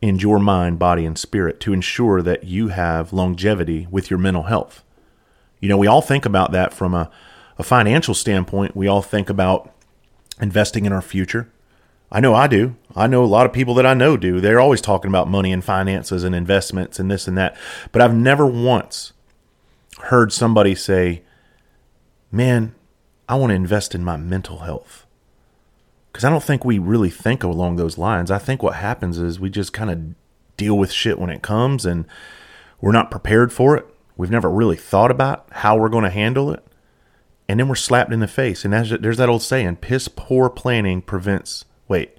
in 0.00 0.18
your 0.18 0.38
mind, 0.38 0.78
body, 0.78 1.04
and 1.04 1.18
spirit 1.18 1.60
to 1.60 1.72
ensure 1.72 2.22
that 2.22 2.44
you 2.44 2.68
have 2.68 3.12
longevity 3.12 3.86
with 3.90 4.08
your 4.08 4.18
mental 4.18 4.44
health? 4.44 4.82
You 5.60 5.68
know, 5.68 5.76
we 5.76 5.86
all 5.86 6.02
think 6.02 6.24
about 6.24 6.52
that 6.52 6.72
from 6.72 6.94
a, 6.94 7.10
a 7.58 7.62
financial 7.62 8.14
standpoint. 8.14 8.76
We 8.76 8.88
all 8.88 9.02
think 9.02 9.30
about 9.30 9.72
investing 10.40 10.84
in 10.84 10.92
our 10.92 11.02
future. 11.02 11.50
I 12.10 12.20
know 12.20 12.34
I 12.34 12.46
do. 12.46 12.76
I 12.94 13.06
know 13.06 13.24
a 13.24 13.26
lot 13.26 13.46
of 13.46 13.52
people 13.52 13.74
that 13.74 13.86
I 13.86 13.94
know 13.94 14.16
do. 14.16 14.40
They're 14.40 14.60
always 14.60 14.80
talking 14.80 15.08
about 15.08 15.28
money 15.28 15.52
and 15.52 15.64
finances 15.64 16.22
and 16.22 16.34
investments 16.34 16.98
and 16.98 17.10
this 17.10 17.26
and 17.26 17.36
that. 17.36 17.56
But 17.90 18.02
I've 18.02 18.14
never 18.14 18.46
once 18.46 19.12
heard 20.02 20.32
somebody 20.32 20.74
say, 20.74 21.22
man, 22.30 22.74
I 23.28 23.36
want 23.36 23.50
to 23.50 23.56
invest 23.56 23.94
in 23.94 24.04
my 24.04 24.16
mental 24.16 24.58
health. 24.58 25.06
Because 26.12 26.24
I 26.24 26.30
don't 26.30 26.44
think 26.44 26.64
we 26.64 26.78
really 26.78 27.10
think 27.10 27.42
along 27.42 27.76
those 27.76 27.98
lines. 27.98 28.30
I 28.30 28.38
think 28.38 28.62
what 28.62 28.76
happens 28.76 29.18
is 29.18 29.40
we 29.40 29.50
just 29.50 29.72
kind 29.72 29.90
of 29.90 30.14
deal 30.56 30.78
with 30.78 30.92
shit 30.92 31.18
when 31.18 31.30
it 31.30 31.42
comes 31.42 31.84
and 31.84 32.06
we're 32.80 32.92
not 32.92 33.10
prepared 33.10 33.52
for 33.52 33.76
it. 33.76 33.86
We've 34.16 34.30
never 34.30 34.48
really 34.48 34.76
thought 34.76 35.10
about 35.10 35.48
how 35.50 35.76
we're 35.76 35.88
going 35.88 36.04
to 36.04 36.10
handle 36.10 36.52
it. 36.52 36.64
And 37.48 37.60
then 37.60 37.68
we're 37.68 37.74
slapped 37.74 38.12
in 38.12 38.20
the 38.20 38.28
face. 38.28 38.64
And 38.64 38.72
there's 38.72 39.16
that 39.18 39.28
old 39.28 39.42
saying: 39.42 39.76
"Piss 39.76 40.08
poor 40.08 40.48
planning 40.48 41.02
prevents." 41.02 41.64
Wait, 41.88 42.18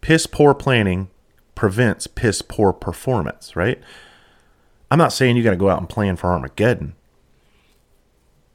piss 0.00 0.26
poor 0.26 0.54
planning 0.54 1.08
prevents 1.54 2.06
piss 2.06 2.42
poor 2.42 2.72
performance. 2.72 3.56
Right? 3.56 3.80
I'm 4.90 4.98
not 4.98 5.12
saying 5.12 5.36
you 5.36 5.42
got 5.42 5.50
to 5.50 5.56
go 5.56 5.70
out 5.70 5.78
and 5.78 5.88
plan 5.88 6.16
for 6.16 6.30
Armageddon, 6.32 6.94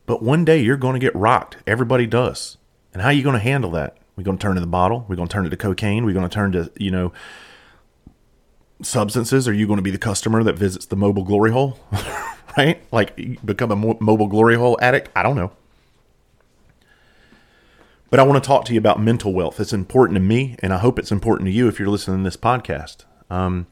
but 0.05 0.23
one 0.23 0.45
day 0.45 0.61
you're 0.61 0.77
going 0.77 0.93
to 0.93 0.99
get 0.99 1.15
rocked. 1.15 1.57
Everybody 1.67 2.05
does. 2.05 2.57
And 2.93 3.01
how 3.01 3.09
are 3.09 3.13
you 3.13 3.23
going 3.23 3.33
to 3.33 3.39
handle 3.39 3.71
that? 3.71 3.97
We're 4.15 4.23
going 4.23 4.37
to 4.37 4.41
turn 4.41 4.55
to 4.55 4.61
the 4.61 4.67
bottle. 4.67 5.05
We're 5.07 5.15
going 5.15 5.27
to 5.27 5.33
turn 5.33 5.49
to 5.49 5.57
cocaine. 5.57 6.05
We're 6.05 6.13
going 6.13 6.27
to 6.27 6.33
turn 6.33 6.51
to 6.51 6.71
you 6.77 6.91
know 6.91 7.11
substances. 8.83 9.47
Are 9.47 9.53
you 9.53 9.65
going 9.67 9.77
to 9.77 9.83
be 9.83 9.91
the 9.91 9.97
customer 9.97 10.43
that 10.43 10.57
visits 10.57 10.85
the 10.85 10.95
mobile 10.95 11.23
glory 11.23 11.51
hole? 11.51 11.79
right? 12.57 12.81
Like 12.91 13.43
become 13.45 13.71
a 13.71 13.75
mobile 13.75 14.27
glory 14.27 14.55
hole 14.55 14.77
addict? 14.81 15.09
I 15.15 15.23
don't 15.23 15.35
know. 15.35 15.51
But 18.11 18.19
I 18.19 18.23
want 18.23 18.43
to 18.43 18.47
talk 18.47 18.65
to 18.65 18.73
you 18.73 18.77
about 18.77 19.01
mental 19.01 19.33
wealth. 19.33 19.59
It's 19.59 19.71
important 19.71 20.17
to 20.17 20.19
me, 20.19 20.57
and 20.59 20.73
I 20.73 20.77
hope 20.77 20.99
it's 20.99 21.13
important 21.13 21.47
to 21.47 21.51
you 21.51 21.69
if 21.69 21.79
you're 21.79 21.87
listening 21.87 22.17
to 22.17 22.23
this 22.25 22.35
podcast. 22.35 23.05
Um, 23.29 23.67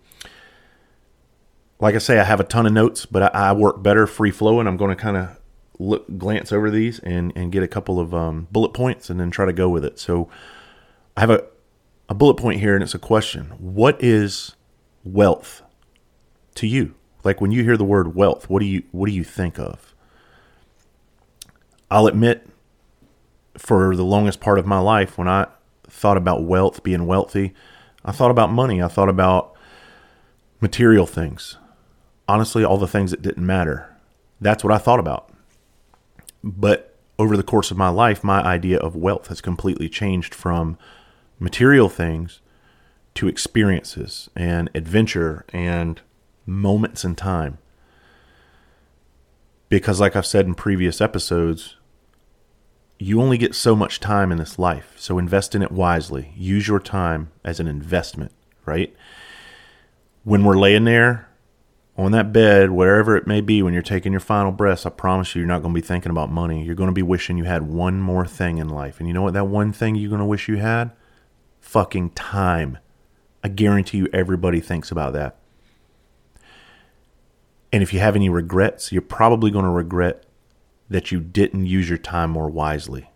like 1.80 1.94
I 1.94 1.98
say, 1.98 2.20
I 2.20 2.24
have 2.24 2.40
a 2.40 2.46
ton 2.46 2.66
of 2.66 2.72
notes, 2.72 3.06
but 3.06 3.36
I, 3.36 3.50
I 3.50 3.52
work 3.52 3.84
better 3.84 4.08
free 4.08 4.32
flowing. 4.32 4.66
I'm 4.66 4.78
going 4.78 4.96
to 4.96 5.02
kind 5.02 5.18
of 5.18 5.38
look 5.78 6.18
glance 6.18 6.52
over 6.52 6.72
these 6.72 7.00
and 7.00 7.32
and 7.36 7.52
get 7.52 7.64
a 7.64 7.68
couple 7.68 8.00
of 8.00 8.14
um, 8.16 8.48
bullet 8.50 8.74
points 8.74 9.10
and 9.10 9.20
then 9.20 9.30
try 9.30 9.46
to 9.46 9.54
go 9.54 9.68
with 9.68 9.84
it. 9.84 10.00
So 10.00 10.30
I 11.18 11.20
have 11.20 11.30
a 11.30 11.44
a 12.08 12.14
bullet 12.14 12.36
point 12.36 12.62
here, 12.62 12.74
and 12.76 12.82
it's 12.82 12.96
a 12.96 13.00
question: 13.00 13.48
What 13.58 14.02
is 14.02 14.56
wealth 15.04 15.64
to 16.56 16.66
you? 16.66 16.96
Like 17.26 17.42
when 17.42 17.52
you 17.52 17.66
hear 17.66 17.76
the 17.76 17.84
word 17.84 18.16
wealth, 18.16 18.50
what 18.50 18.62
do 18.62 18.66
you 18.66 18.84
what 18.92 19.08
do 19.08 19.12
you 19.12 19.26
think 19.26 19.60
of? 19.60 19.94
I'll 21.92 22.08
admit 22.08 22.49
for 23.60 23.96
the 23.96 24.06
longest 24.06 24.40
part 24.40 24.58
of 24.58 24.66
my 24.66 24.80
life 24.80 25.18
when 25.18 25.28
I 25.28 25.48
thought 25.84 26.18
about 26.18 26.44
wealth, 26.44 26.82
being 26.82 27.06
wealthy, 27.06 27.54
I 28.06 28.12
thought 28.12 28.32
about 28.32 28.52
money. 28.52 28.82
I 28.82 28.88
thought 28.88 29.10
about 29.10 29.54
material 30.62 31.06
things. 31.06 31.58
Honestly, 32.28 32.64
all 32.64 32.78
the 32.78 32.88
things 32.88 33.12
that 33.12 33.22
didn't 33.22 33.46
matter. 33.46 33.96
That's 34.40 34.64
what 34.64 34.74
I 34.74 34.78
thought 34.78 35.00
about. 35.00 35.32
But 36.44 36.98
over 37.18 37.36
the 37.36 37.44
course 37.44 37.70
of 37.70 37.78
my 37.78 37.90
life, 37.90 38.24
my 38.24 38.42
idea 38.42 38.78
of 38.80 38.96
wealth 38.96 39.28
has 39.28 39.42
completely 39.42 39.90
changed 39.90 40.34
from 40.34 40.78
material 41.38 41.90
things 41.90 42.40
to 43.16 43.28
experiences 43.28 44.30
and 44.36 44.70
adventure 44.74 45.46
and 45.52 46.00
moments 46.46 47.04
in 47.04 47.16
time. 47.16 47.58
Because, 49.68 50.00
like 50.00 50.16
I've 50.16 50.26
said 50.26 50.46
in 50.46 50.56
previous 50.56 51.02
episodes, 51.02 51.76
you 53.02 53.22
only 53.22 53.38
get 53.38 53.56
so 53.56 53.78
much 53.78 54.02
time 54.02 54.30
in 54.30 54.38
this 54.38 54.60
life. 54.60 54.94
So 54.98 55.18
invest 55.18 55.56
in 55.56 55.62
it 55.62 55.72
wisely. 55.72 56.34
Use 56.36 56.68
your 56.68 56.82
time 56.82 57.32
as 57.46 57.62
an 57.62 57.68
investment, 57.68 58.34
right? 58.66 58.94
When 60.26 60.44
we're 60.44 60.58
laying 60.58 60.84
there 60.84 61.30
on 61.98 62.12
that 62.12 62.34
bed, 62.34 62.72
wherever 62.72 63.16
it 63.16 63.26
may 63.26 63.40
be, 63.40 63.64
when 63.64 63.74
you're 63.74 63.82
taking 63.82 64.12
your 64.12 64.20
final 64.20 64.52
breaths, 64.52 64.86
I 64.86 64.90
promise 64.90 65.34
you, 65.34 65.40
you're 65.40 65.48
not 65.48 65.62
going 65.62 65.74
to 65.74 65.82
be 65.82 65.86
thinking 65.86 66.10
about 66.10 66.30
money. 66.30 66.62
You're 66.64 66.76
going 66.76 66.90
to 66.90 66.94
be 66.94 67.02
wishing 67.02 67.38
you 67.38 67.46
had 67.46 67.64
one 67.64 68.02
more 68.02 68.26
thing 68.26 68.58
in 68.58 68.68
life. 68.68 69.00
And 69.00 69.08
you 69.08 69.14
know 69.14 69.22
what 69.22 69.34
that 69.34 69.48
one 69.48 69.72
thing 69.72 69.96
you're 69.96 70.10
going 70.10 70.20
to 70.20 70.26
wish 70.26 70.50
you 70.50 70.58
had? 70.58 70.92
Fucking 71.62 72.12
time. 72.12 72.80
I 73.42 73.48
guarantee 73.48 74.00
you 74.00 74.10
everybody 74.12 74.60
thinks 74.60 74.92
about 74.92 75.14
that. 75.14 75.38
And 77.72 77.82
if 77.82 77.94
you 77.94 78.00
have 78.00 78.18
any 78.18 78.28
regrets, 78.28 78.92
you're 78.92 79.02
probably 79.02 79.52
going 79.52 79.64
to 79.64 79.72
regret 79.72 80.26
that 80.90 81.12
you 81.12 81.20
didn't 81.20 81.68
use 81.68 81.88
your 81.88 81.98
time 81.98 82.32
more 82.32 82.50
wisely. 82.50 83.10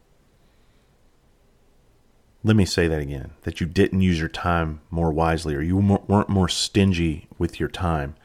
Let 2.44 2.56
me 2.56 2.66
say 2.66 2.88
that 2.88 3.00
again 3.00 3.32
that 3.44 3.62
you 3.62 3.68
didn't 3.68 4.02
use 4.02 4.20
your 4.20 4.30
time 4.30 4.82
more 4.92 5.12
wisely 5.12 5.56
or 5.56 5.62
you 5.62 5.78
weren't 5.78 6.30
more 6.30 6.50
stingy 6.50 7.28
with 7.38 7.60
your 7.60 7.70
time. 7.70 8.16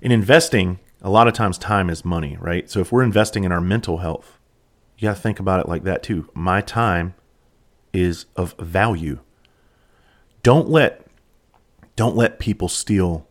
In 0.00 0.12
investing, 0.12 0.78
a 1.02 1.10
lot 1.10 1.28
of 1.28 1.34
times 1.34 1.58
time 1.58 1.90
is 1.90 2.04
money, 2.04 2.36
right? 2.40 2.70
So 2.70 2.80
if 2.80 2.92
we're 2.92 3.02
investing 3.02 3.44
in 3.44 3.52
our 3.52 3.60
mental 3.60 3.98
health, 3.98 4.38
you 4.96 5.08
got 5.08 5.16
to 5.16 5.20
think 5.20 5.40
about 5.40 5.60
it 5.60 5.68
like 5.68 5.82
that 5.84 6.02
too. 6.02 6.30
My 6.32 6.60
time 6.60 7.14
is 7.92 8.26
of 8.36 8.54
value. 8.58 9.20
Don't 10.42 10.68
let 10.68 11.06
don't 11.96 12.16
let 12.16 12.38
people 12.38 12.68
steal 12.68 13.26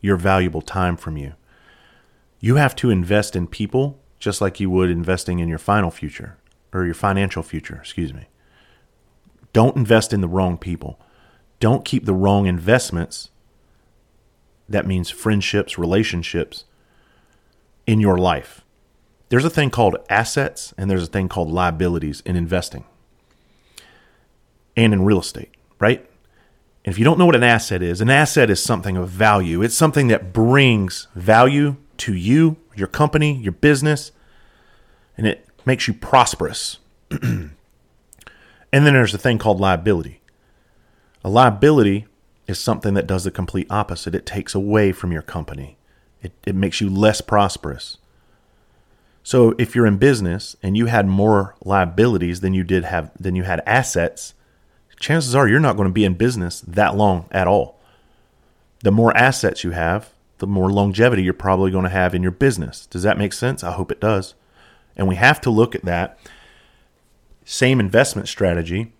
your 0.00 0.16
valuable 0.16 0.62
time 0.62 0.96
from 0.96 1.16
you. 1.16 1.34
You 2.40 2.56
have 2.56 2.76
to 2.76 2.90
invest 2.90 3.34
in 3.34 3.46
people 3.46 3.98
just 4.18 4.40
like 4.40 4.60
you 4.60 4.70
would 4.70 4.90
investing 4.90 5.38
in 5.38 5.48
your 5.48 5.58
final 5.58 5.90
future 5.90 6.36
or 6.72 6.84
your 6.84 6.94
financial 6.94 7.42
future, 7.42 7.76
excuse 7.76 8.12
me. 8.12 8.26
Don't 9.52 9.76
invest 9.76 10.12
in 10.12 10.20
the 10.20 10.28
wrong 10.28 10.58
people. 10.58 11.00
Don't 11.60 11.84
keep 11.84 12.04
the 12.04 12.14
wrong 12.14 12.46
investments. 12.46 13.30
That 14.68 14.86
means 14.86 15.10
friendships, 15.10 15.78
relationships 15.78 16.64
in 17.86 18.00
your 18.00 18.18
life. 18.18 18.62
There's 19.30 19.44
a 19.44 19.50
thing 19.50 19.70
called 19.70 19.96
assets 20.08 20.74
and 20.76 20.90
there's 20.90 21.04
a 21.04 21.06
thing 21.06 21.28
called 21.28 21.50
liabilities 21.50 22.22
in 22.24 22.36
investing 22.36 22.84
and 24.76 24.92
in 24.92 25.04
real 25.04 25.20
estate, 25.20 25.50
right? 25.80 26.08
And 26.84 26.92
if 26.92 26.98
you 26.98 27.04
don't 27.04 27.18
know 27.18 27.26
what 27.26 27.34
an 27.34 27.42
asset 27.42 27.82
is, 27.82 28.00
an 28.00 28.10
asset 28.10 28.48
is 28.48 28.62
something 28.62 28.96
of 28.96 29.08
value. 29.08 29.62
It's 29.62 29.74
something 29.74 30.08
that 30.08 30.32
brings 30.32 31.08
value 31.14 31.76
to 31.98 32.14
you, 32.14 32.56
your 32.78 32.88
company, 32.88 33.36
your 33.36 33.52
business, 33.52 34.12
and 35.16 35.26
it 35.26 35.46
makes 35.64 35.88
you 35.88 35.94
prosperous. 35.94 36.78
and 37.10 37.52
then 38.72 38.84
there's 38.94 39.14
a 39.14 39.18
thing 39.18 39.38
called 39.38 39.60
liability. 39.60 40.20
A 41.24 41.28
liability 41.28 42.06
is 42.46 42.58
something 42.58 42.94
that 42.94 43.06
does 43.06 43.24
the 43.24 43.30
complete 43.30 43.66
opposite. 43.70 44.14
It 44.14 44.24
takes 44.24 44.54
away 44.54 44.92
from 44.92 45.12
your 45.12 45.22
company. 45.22 45.76
It, 46.22 46.32
it 46.46 46.54
makes 46.54 46.80
you 46.80 46.88
less 46.88 47.20
prosperous. 47.20 47.98
So 49.22 49.54
if 49.58 49.74
you're 49.74 49.86
in 49.86 49.98
business 49.98 50.56
and 50.62 50.76
you 50.76 50.86
had 50.86 51.06
more 51.06 51.54
liabilities 51.62 52.40
than 52.40 52.54
you 52.54 52.64
did 52.64 52.84
have 52.84 53.10
than 53.20 53.36
you 53.36 53.42
had 53.42 53.62
assets, 53.66 54.32
chances 54.98 55.34
are 55.34 55.46
you're 55.46 55.60
not 55.60 55.76
going 55.76 55.88
to 55.88 55.92
be 55.92 56.04
in 56.04 56.14
business 56.14 56.60
that 56.62 56.96
long 56.96 57.28
at 57.30 57.46
all. 57.46 57.78
The 58.82 58.90
more 58.90 59.14
assets 59.16 59.64
you 59.64 59.72
have, 59.72 60.10
the 60.38 60.46
more 60.46 60.70
longevity 60.70 61.22
you're 61.22 61.34
probably 61.34 61.70
going 61.70 61.84
to 61.84 61.90
have 61.90 62.14
in 62.14 62.22
your 62.22 62.32
business. 62.32 62.86
Does 62.86 63.02
that 63.02 63.18
make 63.18 63.32
sense? 63.32 63.62
I 63.62 63.72
hope 63.72 63.92
it 63.92 64.00
does. 64.00 64.34
And 64.96 65.06
we 65.06 65.16
have 65.16 65.40
to 65.42 65.50
look 65.50 65.74
at 65.74 65.84
that 65.84 66.18
same 67.44 67.80
investment 67.80 68.28
strategy 68.28 68.92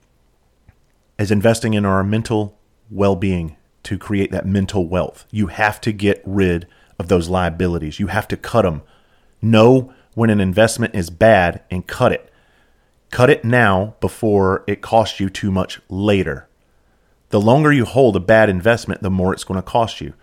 as 1.19 1.31
investing 1.31 1.75
in 1.75 1.85
our 1.85 2.03
mental 2.05 2.59
well 2.91 3.17
being 3.17 3.57
to 3.83 3.99
create 3.99 4.31
that 4.31 4.47
mental 4.47 4.87
wealth. 4.87 5.27
You 5.31 5.49
have 5.49 5.81
to 5.83 5.93
get 5.93 6.23
rid 6.25 6.67
of 6.99 7.09
those 7.09 7.29
liabilities, 7.29 8.01
you 8.01 8.09
have 8.09 8.29
to 8.29 8.37
cut 8.37 8.63
them. 8.63 8.83
Know 9.41 9.93
when 10.15 10.31
an 10.31 10.41
investment 10.41 10.95
is 10.95 11.11
bad 11.11 11.63
and 11.71 11.87
cut 11.87 12.13
it. 12.13 12.33
Cut 13.11 13.31
it 13.31 13.45
now 13.45 13.95
before 14.01 14.65
it 14.67 14.83
costs 14.83 15.21
you 15.21 15.31
too 15.31 15.51
much 15.51 15.81
later. 15.89 16.49
The 17.31 17.41
longer 17.41 17.73
you 17.73 17.85
hold 17.85 18.17
a 18.17 18.21
bad 18.21 18.49
investment, 18.49 19.03
the 19.03 19.11
more 19.11 19.33
it's 19.33 19.45
going 19.45 19.59
to 19.59 19.63
cost 19.63 20.01
you. 20.01 20.15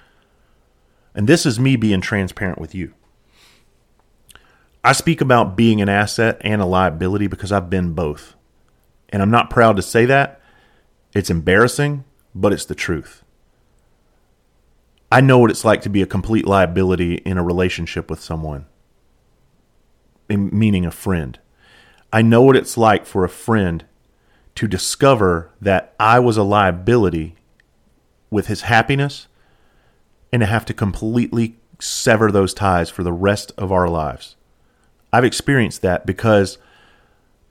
And 1.15 1.27
this 1.27 1.45
is 1.45 1.59
me 1.59 1.77
being 1.77 2.01
transparent 2.01 2.59
with 2.59 2.75
you. 2.75 2.93
I 4.83 4.91
speak 4.91 5.21
about 5.21 5.55
being 5.55 5.81
an 5.81 5.89
asset 5.89 6.37
and 6.41 6.61
a 6.61 6.65
liability 6.65 7.27
because 7.27 7.51
I've 7.51 7.69
been 7.69 7.93
both. 7.93 8.35
And 9.09 9.21
I'm 9.21 9.31
not 9.31 9.49
proud 9.49 9.77
to 9.77 9.81
say 9.81 10.05
that. 10.05 10.41
It's 11.15 11.29
embarrassing, 11.29 12.03
but 12.35 12.51
it's 12.51 12.65
the 12.65 12.75
truth. 12.75 13.23
I 15.11 15.21
know 15.21 15.39
what 15.39 15.49
it's 15.49 15.63
like 15.63 15.81
to 15.83 15.89
be 15.89 16.01
a 16.01 16.07
complete 16.07 16.45
liability 16.45 17.15
in 17.15 17.37
a 17.37 17.43
relationship 17.43 18.09
with 18.09 18.19
someone, 18.19 18.65
meaning 20.27 20.85
a 20.85 20.91
friend. 20.91 21.39
I 22.11 22.21
know 22.21 22.41
what 22.41 22.57
it's 22.57 22.77
like 22.77 23.05
for 23.05 23.23
a 23.23 23.29
friend 23.29 23.85
to 24.55 24.67
discover 24.67 25.51
that 25.61 25.95
I 25.99 26.19
was 26.19 26.37
a 26.37 26.43
liability 26.43 27.35
with 28.29 28.47
his 28.47 28.61
happiness 28.61 29.27
and 30.35 30.41
to 30.41 30.45
have 30.45 30.65
to 30.65 30.73
completely 30.73 31.55
sever 31.79 32.29
those 32.29 32.53
ties 32.53 32.89
for 32.89 33.03
the 33.03 33.13
rest 33.13 33.53
of 33.57 33.71
our 33.71 33.87
lives. 33.87 34.35
I've 35.13 35.23
experienced 35.23 35.81
that 35.81 36.05
because 36.05 36.57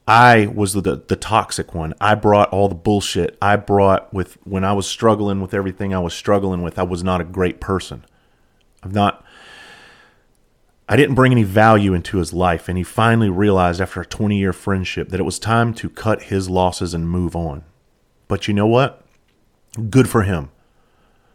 I 0.06 0.52
was 0.54 0.74
the, 0.74 0.82
the, 0.96 1.16
toxic 1.16 1.74
one. 1.74 1.94
I 1.98 2.14
brought 2.14 2.50
all 2.50 2.68
the 2.68 2.74
bullshit. 2.74 3.38
I 3.40 3.56
brought 3.56 4.12
with 4.12 4.36
when 4.44 4.64
I 4.64 4.74
was 4.74 4.86
struggling 4.86 5.40
with 5.40 5.54
everything 5.54 5.94
I 5.94 5.98
was 5.98 6.12
struggling 6.12 6.60
with, 6.60 6.78
I 6.78 6.82
was 6.82 7.02
not 7.02 7.22
a 7.22 7.24
great 7.24 7.58
person. 7.58 8.04
I've 8.82 8.92
not 8.92 9.24
I 10.86 10.96
didn't 10.96 11.14
bring 11.14 11.32
any 11.32 11.42
value 11.42 11.94
into 11.94 12.18
his 12.18 12.34
life, 12.34 12.68
and 12.68 12.76
he 12.76 12.84
finally 12.84 13.30
realized 13.30 13.80
after 13.80 14.02
a 14.02 14.06
20 14.06 14.38
year 14.38 14.52
friendship 14.52 15.08
that 15.08 15.20
it 15.20 15.24
was 15.24 15.38
time 15.38 15.72
to 15.72 15.88
cut 15.88 16.24
his 16.24 16.50
losses 16.50 16.92
and 16.92 17.08
move 17.08 17.34
on. 17.34 17.64
But 18.28 18.46
you 18.46 18.52
know 18.52 18.66
what? 18.66 19.02
Good 19.88 20.06
for 20.10 20.24
him. 20.24 20.50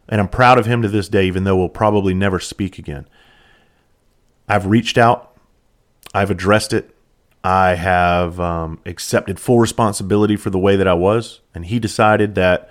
And 0.10 0.20
I'm 0.20 0.28
proud 0.28 0.58
of 0.58 0.66
him 0.66 0.82
to 0.82 0.90
this 0.90 1.08
day, 1.08 1.26
even 1.28 1.44
though 1.44 1.56
we'll 1.56 1.70
probably 1.70 2.14
never 2.14 2.40
speak 2.40 2.78
again. 2.80 3.08
I've 4.48 4.66
reached 4.66 4.98
out, 4.98 5.38
I've 6.14 6.32
addressed 6.32 6.74
it, 6.74 6.96
I 7.44 7.76
have 7.76 8.40
um, 8.40 8.80
accepted 8.86 9.40
full 9.40 9.60
responsibility 9.60 10.36
for 10.36 10.50
the 10.50 10.60
way 10.60 10.76
that 10.76 10.88
I 10.88 10.96
was, 10.96 11.42
and 11.54 11.66
he 11.66 11.80
decided 11.80 12.36
that 12.36 12.70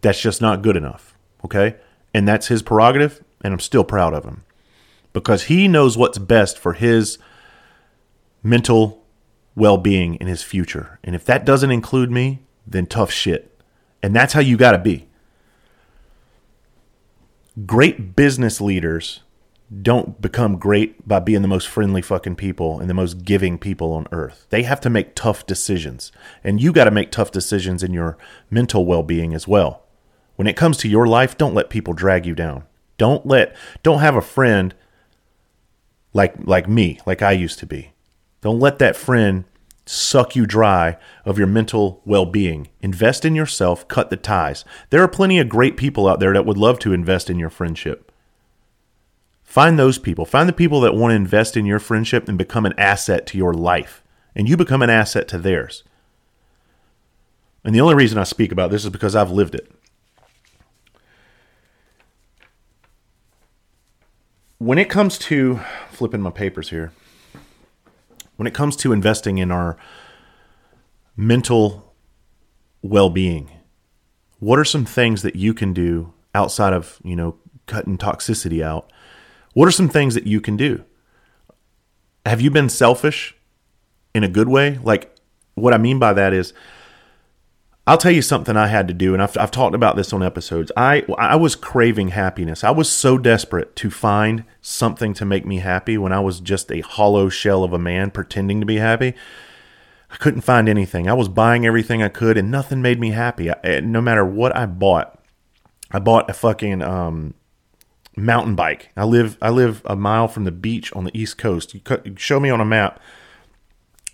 that's 0.00 0.20
just 0.20 0.40
not 0.40 0.62
good 0.62 0.76
enough. 0.76 1.14
Okay, 1.44 1.76
and 2.14 2.26
that's 2.26 2.46
his 2.46 2.62
prerogative, 2.62 3.22
and 3.42 3.52
I'm 3.52 3.60
still 3.60 3.84
proud 3.84 4.14
of 4.14 4.24
him 4.24 4.44
because 5.12 5.44
he 5.44 5.68
knows 5.68 5.96
what's 5.96 6.18
best 6.18 6.58
for 6.58 6.74
his 6.74 7.18
mental 8.42 9.04
well-being 9.54 10.14
in 10.16 10.26
his 10.26 10.42
future. 10.42 10.98
And 11.02 11.14
if 11.14 11.24
that 11.24 11.44
doesn't 11.44 11.70
include 11.70 12.10
me, 12.10 12.40
then 12.66 12.86
tough 12.86 13.10
shit. 13.10 13.58
And 14.02 14.14
that's 14.14 14.34
how 14.34 14.40
you 14.40 14.56
got 14.56 14.72
to 14.72 14.78
be. 14.78 15.08
Great 17.64 18.14
business 18.14 18.60
leaders 18.60 19.20
don't 19.82 20.20
become 20.20 20.58
great 20.58 21.08
by 21.08 21.18
being 21.18 21.42
the 21.42 21.48
most 21.48 21.66
friendly 21.66 22.02
fucking 22.02 22.36
people 22.36 22.78
and 22.78 22.88
the 22.88 22.94
most 22.94 23.24
giving 23.24 23.58
people 23.58 23.92
on 23.92 24.06
earth. 24.12 24.46
They 24.50 24.62
have 24.64 24.80
to 24.82 24.90
make 24.90 25.14
tough 25.14 25.46
decisions. 25.46 26.12
And 26.44 26.60
you 26.60 26.72
got 26.72 26.84
to 26.84 26.90
make 26.90 27.10
tough 27.10 27.32
decisions 27.32 27.82
in 27.82 27.92
your 27.92 28.16
mental 28.50 28.84
well 28.84 29.02
being 29.02 29.34
as 29.34 29.48
well. 29.48 29.82
When 30.36 30.46
it 30.46 30.56
comes 30.56 30.76
to 30.78 30.88
your 30.88 31.06
life, 31.06 31.36
don't 31.38 31.54
let 31.54 31.70
people 31.70 31.94
drag 31.94 32.26
you 32.26 32.34
down. 32.34 32.64
Don't 32.98 33.26
let 33.26 33.56
don't 33.82 34.00
have 34.00 34.16
a 34.16 34.22
friend 34.22 34.74
like 36.12 36.34
like 36.44 36.68
me, 36.68 37.00
like 37.06 37.22
I 37.22 37.32
used 37.32 37.58
to 37.60 37.66
be. 37.66 37.92
Don't 38.42 38.60
let 38.60 38.78
that 38.78 38.96
friend 38.96 39.44
suck 39.86 40.36
you 40.36 40.46
dry 40.46 40.98
of 41.24 41.38
your 41.38 41.46
mental 41.46 42.02
well-being. 42.04 42.68
Invest 42.80 43.24
in 43.24 43.34
yourself, 43.34 43.86
cut 43.88 44.10
the 44.10 44.16
ties. 44.16 44.64
There 44.90 45.02
are 45.02 45.08
plenty 45.08 45.38
of 45.38 45.48
great 45.48 45.76
people 45.76 46.08
out 46.08 46.20
there 46.20 46.32
that 46.32 46.44
would 46.44 46.58
love 46.58 46.78
to 46.80 46.92
invest 46.92 47.30
in 47.30 47.38
your 47.38 47.50
friendship. 47.50 48.12
Find 49.44 49.78
those 49.78 49.98
people. 49.98 50.26
Find 50.26 50.48
the 50.48 50.52
people 50.52 50.80
that 50.80 50.94
want 50.94 51.12
to 51.12 51.16
invest 51.16 51.56
in 51.56 51.64
your 51.64 51.78
friendship 51.78 52.28
and 52.28 52.36
become 52.36 52.66
an 52.66 52.74
asset 52.76 53.26
to 53.28 53.38
your 53.38 53.54
life, 53.54 54.02
and 54.34 54.48
you 54.48 54.56
become 54.56 54.82
an 54.82 54.90
asset 54.90 55.28
to 55.28 55.38
theirs. 55.38 55.84
And 57.64 57.74
the 57.74 57.80
only 57.80 57.94
reason 57.94 58.18
I 58.18 58.24
speak 58.24 58.52
about 58.52 58.70
this 58.70 58.84
is 58.84 58.90
because 58.90 59.16
I've 59.16 59.30
lived 59.30 59.54
it. 59.54 59.70
when 64.58 64.78
it 64.78 64.88
comes 64.88 65.18
to 65.18 65.60
flipping 65.90 66.20
my 66.20 66.30
papers 66.30 66.70
here, 66.70 66.92
when 68.36 68.46
it 68.46 68.54
comes 68.54 68.76
to 68.76 68.92
investing 68.92 69.38
in 69.38 69.50
our 69.50 69.76
mental 71.16 71.94
well 72.82 73.10
being, 73.10 73.50
what 74.38 74.58
are 74.58 74.64
some 74.64 74.84
things 74.84 75.22
that 75.22 75.36
you 75.36 75.54
can 75.54 75.72
do 75.72 76.12
outside 76.34 76.72
of, 76.72 77.00
you 77.02 77.16
know, 77.16 77.36
cutting 77.66 77.98
toxicity 77.98 78.62
out? 78.62 78.92
What 79.54 79.66
are 79.66 79.72
some 79.72 79.88
things 79.88 80.14
that 80.14 80.26
you 80.26 80.40
can 80.40 80.56
do? 80.56 80.84
Have 82.26 82.40
you 82.40 82.50
been 82.50 82.68
selfish 82.68 83.34
in 84.14 84.22
a 84.22 84.28
good 84.28 84.48
way? 84.48 84.78
Like, 84.82 85.14
what 85.54 85.72
I 85.72 85.78
mean 85.78 85.98
by 85.98 86.12
that 86.12 86.32
is, 86.32 86.52
I'll 87.88 87.98
tell 87.98 88.10
you 88.10 88.22
something 88.22 88.56
I 88.56 88.66
had 88.66 88.88
to 88.88 88.94
do, 88.94 89.14
and 89.14 89.22
I've, 89.22 89.38
I've 89.38 89.52
talked 89.52 89.76
about 89.76 89.94
this 89.94 90.12
on 90.12 90.22
episodes. 90.22 90.72
I 90.76 91.04
I 91.16 91.36
was 91.36 91.54
craving 91.54 92.08
happiness. 92.08 92.64
I 92.64 92.72
was 92.72 92.90
so 92.90 93.16
desperate 93.16 93.76
to 93.76 93.90
find 93.90 94.44
something 94.60 95.14
to 95.14 95.24
make 95.24 95.46
me 95.46 95.58
happy 95.58 95.96
when 95.96 96.12
I 96.12 96.18
was 96.18 96.40
just 96.40 96.72
a 96.72 96.80
hollow 96.80 97.28
shell 97.28 97.62
of 97.62 97.72
a 97.72 97.78
man 97.78 98.10
pretending 98.10 98.58
to 98.58 98.66
be 98.66 98.78
happy. 98.78 99.14
I 100.10 100.16
couldn't 100.16 100.40
find 100.40 100.68
anything. 100.68 101.08
I 101.08 101.14
was 101.14 101.28
buying 101.28 101.64
everything 101.64 102.02
I 102.02 102.08
could, 102.08 102.36
and 102.36 102.50
nothing 102.50 102.82
made 102.82 102.98
me 102.98 103.10
happy. 103.10 103.50
I, 103.52 103.80
no 103.80 104.00
matter 104.00 104.24
what 104.24 104.56
I 104.56 104.66
bought, 104.66 105.20
I 105.92 106.00
bought 106.00 106.28
a 106.28 106.34
fucking 106.34 106.82
um, 106.82 107.34
mountain 108.16 108.56
bike. 108.56 108.90
I 108.96 109.04
live 109.04 109.38
I 109.40 109.50
live 109.50 109.82
a 109.84 109.94
mile 109.94 110.26
from 110.26 110.42
the 110.42 110.50
beach 110.50 110.92
on 110.94 111.04
the 111.04 111.16
east 111.16 111.38
coast. 111.38 111.72
You 111.72 111.82
show 112.16 112.40
me 112.40 112.50
on 112.50 112.60
a 112.60 112.64
map 112.64 112.98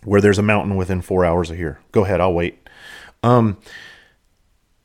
where 0.04 0.20
there's 0.20 0.38
a 0.38 0.42
mountain 0.42 0.76
within 0.76 1.00
four 1.00 1.24
hours 1.24 1.50
of 1.50 1.56
here. 1.56 1.80
Go 1.90 2.04
ahead, 2.04 2.20
I'll 2.20 2.34
wait. 2.34 2.61
Um, 3.22 3.58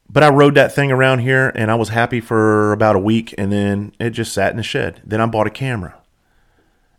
but 0.10 0.24
I 0.24 0.30
rode 0.30 0.56
that 0.56 0.74
thing 0.74 0.92
around 0.92 1.20
here 1.20 1.52
and 1.56 1.70
I 1.70 1.76
was 1.76 1.90
happy 1.90 2.22
for 2.22 2.72
about 2.72 2.96
a 2.96 3.00
week 3.00 3.36
and 3.38 3.52
then 3.52 3.94
it 4.00 4.12
just 4.12 4.34
sat 4.34 4.52
in 4.52 4.58
the 4.58 4.64
shed. 4.64 5.02
Then 5.06 5.20
I 5.20 5.26
bought 5.26 5.48
a 5.48 5.52
camera 5.52 5.96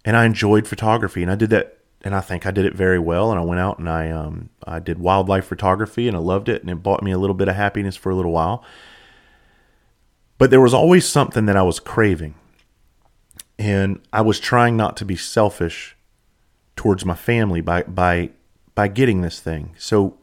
and 0.05 0.17
I 0.17 0.25
enjoyed 0.25 0.69
photography 0.69 1.23
and 1.23 1.31
I 1.31 1.35
did 1.35 1.51
that 1.51 1.79
and 2.03 2.15
I 2.15 2.21
think 2.21 2.47
I 2.47 2.51
did 2.51 2.65
it 2.65 2.75
very 2.75 2.99
well 2.99 3.31
and 3.31 3.41
I 3.41 3.45
went 3.45 3.61
out 3.61 3.79
and 3.79 3.89
I 3.89 4.11
um 4.11 4.51
I 4.65 4.79
did 4.79 4.99
wildlife 4.99 5.47
photography 5.47 6.07
and 6.07 6.17
I 6.17 6.21
loved 6.21 6.49
it 6.49 6.61
and 6.61 6.71
it 6.71 6.83
bought 6.83 7.03
me 7.03 7.11
a 7.11 7.19
little 7.19 7.35
bit 7.35 7.49
of 7.49 7.57
happiness 7.57 7.97
for 7.97 8.11
a 8.11 8.15
little 8.15 8.33
while. 8.33 8.63
But 10.37 10.51
there 10.51 10.61
was 10.61 10.75
always 10.75 11.09
something 11.09 11.47
that 11.47 11.57
I 11.57 11.63
was 11.63 11.81
craving. 11.81 12.35
And 13.59 14.01
I 14.13 14.21
was 14.21 14.39
trying 14.39 14.77
not 14.77 14.97
to 14.99 15.05
be 15.05 15.17
selfish 15.17 15.97
towards 16.77 17.05
my 17.05 17.17
family 17.17 17.61
by 17.61 17.83
by 17.83 18.31
by 18.75 18.87
getting 18.87 19.23
this 19.23 19.41
thing. 19.41 19.75
So 19.79 20.19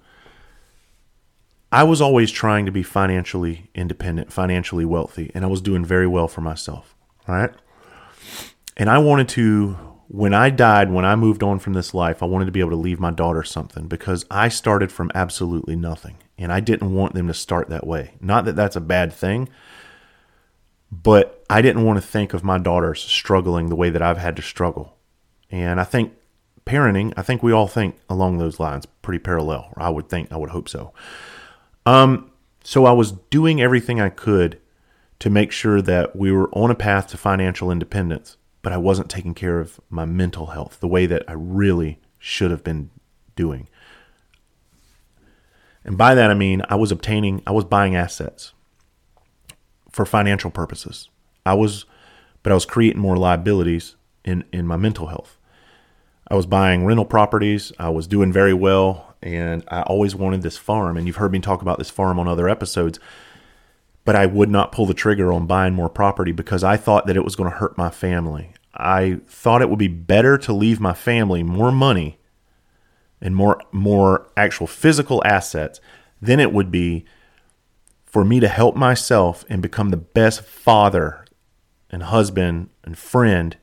I 1.75 1.83
was 1.83 1.99
always 1.99 2.31
trying 2.31 2.65
to 2.67 2.71
be 2.71 2.83
financially 2.83 3.69
independent, 3.75 4.31
financially 4.31 4.85
wealthy, 4.85 5.29
and 5.35 5.43
I 5.43 5.49
was 5.49 5.59
doing 5.59 5.83
very 5.83 6.07
well 6.07 6.29
for 6.29 6.39
myself. 6.39 6.95
Right. 7.27 7.51
And 8.77 8.89
I 8.89 8.97
wanted 8.99 9.27
to, 9.29 9.73
when 10.07 10.33
I 10.33 10.51
died, 10.51 10.89
when 10.89 11.03
I 11.03 11.17
moved 11.17 11.43
on 11.43 11.59
from 11.59 11.73
this 11.73 11.93
life, 11.93 12.23
I 12.23 12.27
wanted 12.27 12.45
to 12.45 12.53
be 12.53 12.61
able 12.61 12.69
to 12.69 12.77
leave 12.77 13.01
my 13.01 13.11
daughter 13.11 13.43
something 13.43 13.87
because 13.87 14.25
I 14.31 14.47
started 14.47 14.89
from 14.89 15.11
absolutely 15.13 15.75
nothing. 15.75 16.15
And 16.37 16.49
I 16.53 16.61
didn't 16.61 16.93
want 16.93 17.13
them 17.13 17.27
to 17.27 17.33
start 17.33 17.67
that 17.67 17.85
way. 17.85 18.13
Not 18.21 18.45
that 18.45 18.55
that's 18.55 18.77
a 18.77 18.81
bad 18.81 19.11
thing, 19.11 19.49
but 20.89 21.43
I 21.49 21.61
didn't 21.61 21.83
want 21.83 21.97
to 21.97 22.07
think 22.07 22.33
of 22.33 22.41
my 22.41 22.57
daughters 22.57 23.01
struggling 23.01 23.67
the 23.67 23.75
way 23.75 23.89
that 23.89 24.01
I've 24.01 24.17
had 24.17 24.37
to 24.37 24.41
struggle. 24.41 24.95
And 25.51 25.81
I 25.81 25.83
think 25.83 26.13
parenting, 26.65 27.11
I 27.17 27.21
think 27.21 27.43
we 27.43 27.51
all 27.51 27.67
think 27.67 27.97
along 28.09 28.37
those 28.37 28.61
lines, 28.61 28.85
pretty 29.01 29.19
parallel. 29.19 29.73
I 29.75 29.89
would 29.89 30.07
think, 30.07 30.31
I 30.31 30.37
would 30.37 30.51
hope 30.51 30.69
so. 30.69 30.93
Um, 31.85 32.31
so 32.63 32.85
I 32.85 32.91
was 32.91 33.11
doing 33.11 33.61
everything 33.61 34.01
I 34.01 34.09
could 34.09 34.59
to 35.19 35.29
make 35.29 35.51
sure 35.51 35.81
that 35.81 36.15
we 36.15 36.31
were 36.31 36.49
on 36.51 36.71
a 36.71 36.75
path 36.75 37.07
to 37.07 37.17
financial 37.17 37.71
independence, 37.71 38.37
but 38.61 38.73
I 38.73 38.77
wasn't 38.77 39.09
taking 39.09 39.33
care 39.33 39.59
of 39.59 39.79
my 39.89 40.05
mental 40.05 40.47
health 40.47 40.79
the 40.79 40.87
way 40.87 41.05
that 41.05 41.23
I 41.27 41.33
really 41.33 41.99
should 42.19 42.51
have 42.51 42.63
been 42.63 42.89
doing. 43.35 43.67
And 45.83 45.97
by 45.97 46.15
that 46.15 46.31
I 46.31 46.33
mean 46.33 46.63
I 46.69 46.75
was 46.75 46.91
obtaining, 46.91 47.43
I 47.45 47.51
was 47.51 47.63
buying 47.63 47.95
assets 47.95 48.53
for 49.91 50.05
financial 50.05 50.49
purposes. 50.49 51.09
I 51.45 51.53
was, 51.53 51.85
but 52.41 52.51
I 52.51 52.55
was 52.55 52.65
creating 52.65 53.01
more 53.01 53.15
liabilities 53.15 53.95
in, 54.25 54.43
in 54.51 54.65
my 54.65 54.75
mental 54.75 55.07
health. 55.07 55.37
I 56.27 56.33
was 56.33 56.47
buying 56.47 56.85
rental 56.85 57.05
properties. 57.05 57.71
I 57.77 57.89
was 57.89 58.07
doing 58.07 58.33
very 58.33 58.53
well 58.53 59.14
and 59.25 59.63
I 59.69 59.81
always 59.81 60.15
wanted 60.15 60.43
this 60.43 60.55
farm. 60.55 60.95
And 60.95 61.07
you've 61.07 61.15
heard 61.15 61.31
me 61.31 61.39
talk 61.39 61.63
about 61.63 61.79
this 61.79 61.89
farm 61.89 62.19
on 62.19 62.27
other 62.27 62.47
episodes. 62.47 62.99
But 64.05 64.15
I 64.15 64.27
would 64.27 64.51
not 64.51 64.71
pull 64.71 64.85
the 64.85 64.93
trigger 64.93 65.33
on 65.33 65.47
buying 65.47 65.73
more 65.73 65.89
property 65.89 66.31
because 66.31 66.63
I 66.63 66.77
thought 66.77 67.07
that 67.07 67.17
it 67.17 67.25
was 67.25 67.35
going 67.35 67.49
to 67.49 67.57
hurt 67.57 67.75
my 67.75 67.89
family. 67.89 68.51
I 68.75 69.21
thought 69.25 69.63
it 69.63 69.69
would 69.69 69.79
be 69.79 69.87
better 69.87 70.37
to 70.37 70.53
leave 70.53 70.79
my 70.79 70.93
family 70.93 71.41
more 71.41 71.71
money 71.71 72.19
and 73.19 73.35
more 73.35 73.59
more 73.71 74.27
actual 74.37 74.67
physical 74.67 75.23
assets 75.25 75.81
than 76.21 76.39
it 76.39 76.53
would 76.53 76.69
be 76.69 77.05
for 78.05 78.23
me 78.23 78.39
to 78.39 78.47
help 78.47 78.75
myself 78.75 79.43
and 79.49 79.61
become 79.61 79.89
the 79.89 79.97
best 79.97 80.41
father 80.43 81.25
and 81.89 82.03
husband 82.03 82.69
and 82.83 82.97
friend 82.97 83.57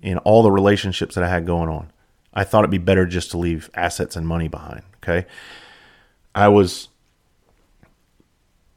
in 0.00 0.18
all 0.18 0.44
the 0.44 0.52
relationships 0.52 1.16
that 1.16 1.24
I 1.24 1.28
had 1.28 1.44
going 1.44 1.68
on. 1.68 1.90
I 2.34 2.44
thought 2.44 2.60
it'd 2.60 2.70
be 2.70 2.78
better 2.78 3.06
just 3.06 3.30
to 3.32 3.38
leave 3.38 3.70
assets 3.74 4.16
and 4.16 4.26
money 4.26 4.48
behind. 4.48 4.82
Okay. 5.02 5.26
I 6.34 6.48
was 6.48 6.88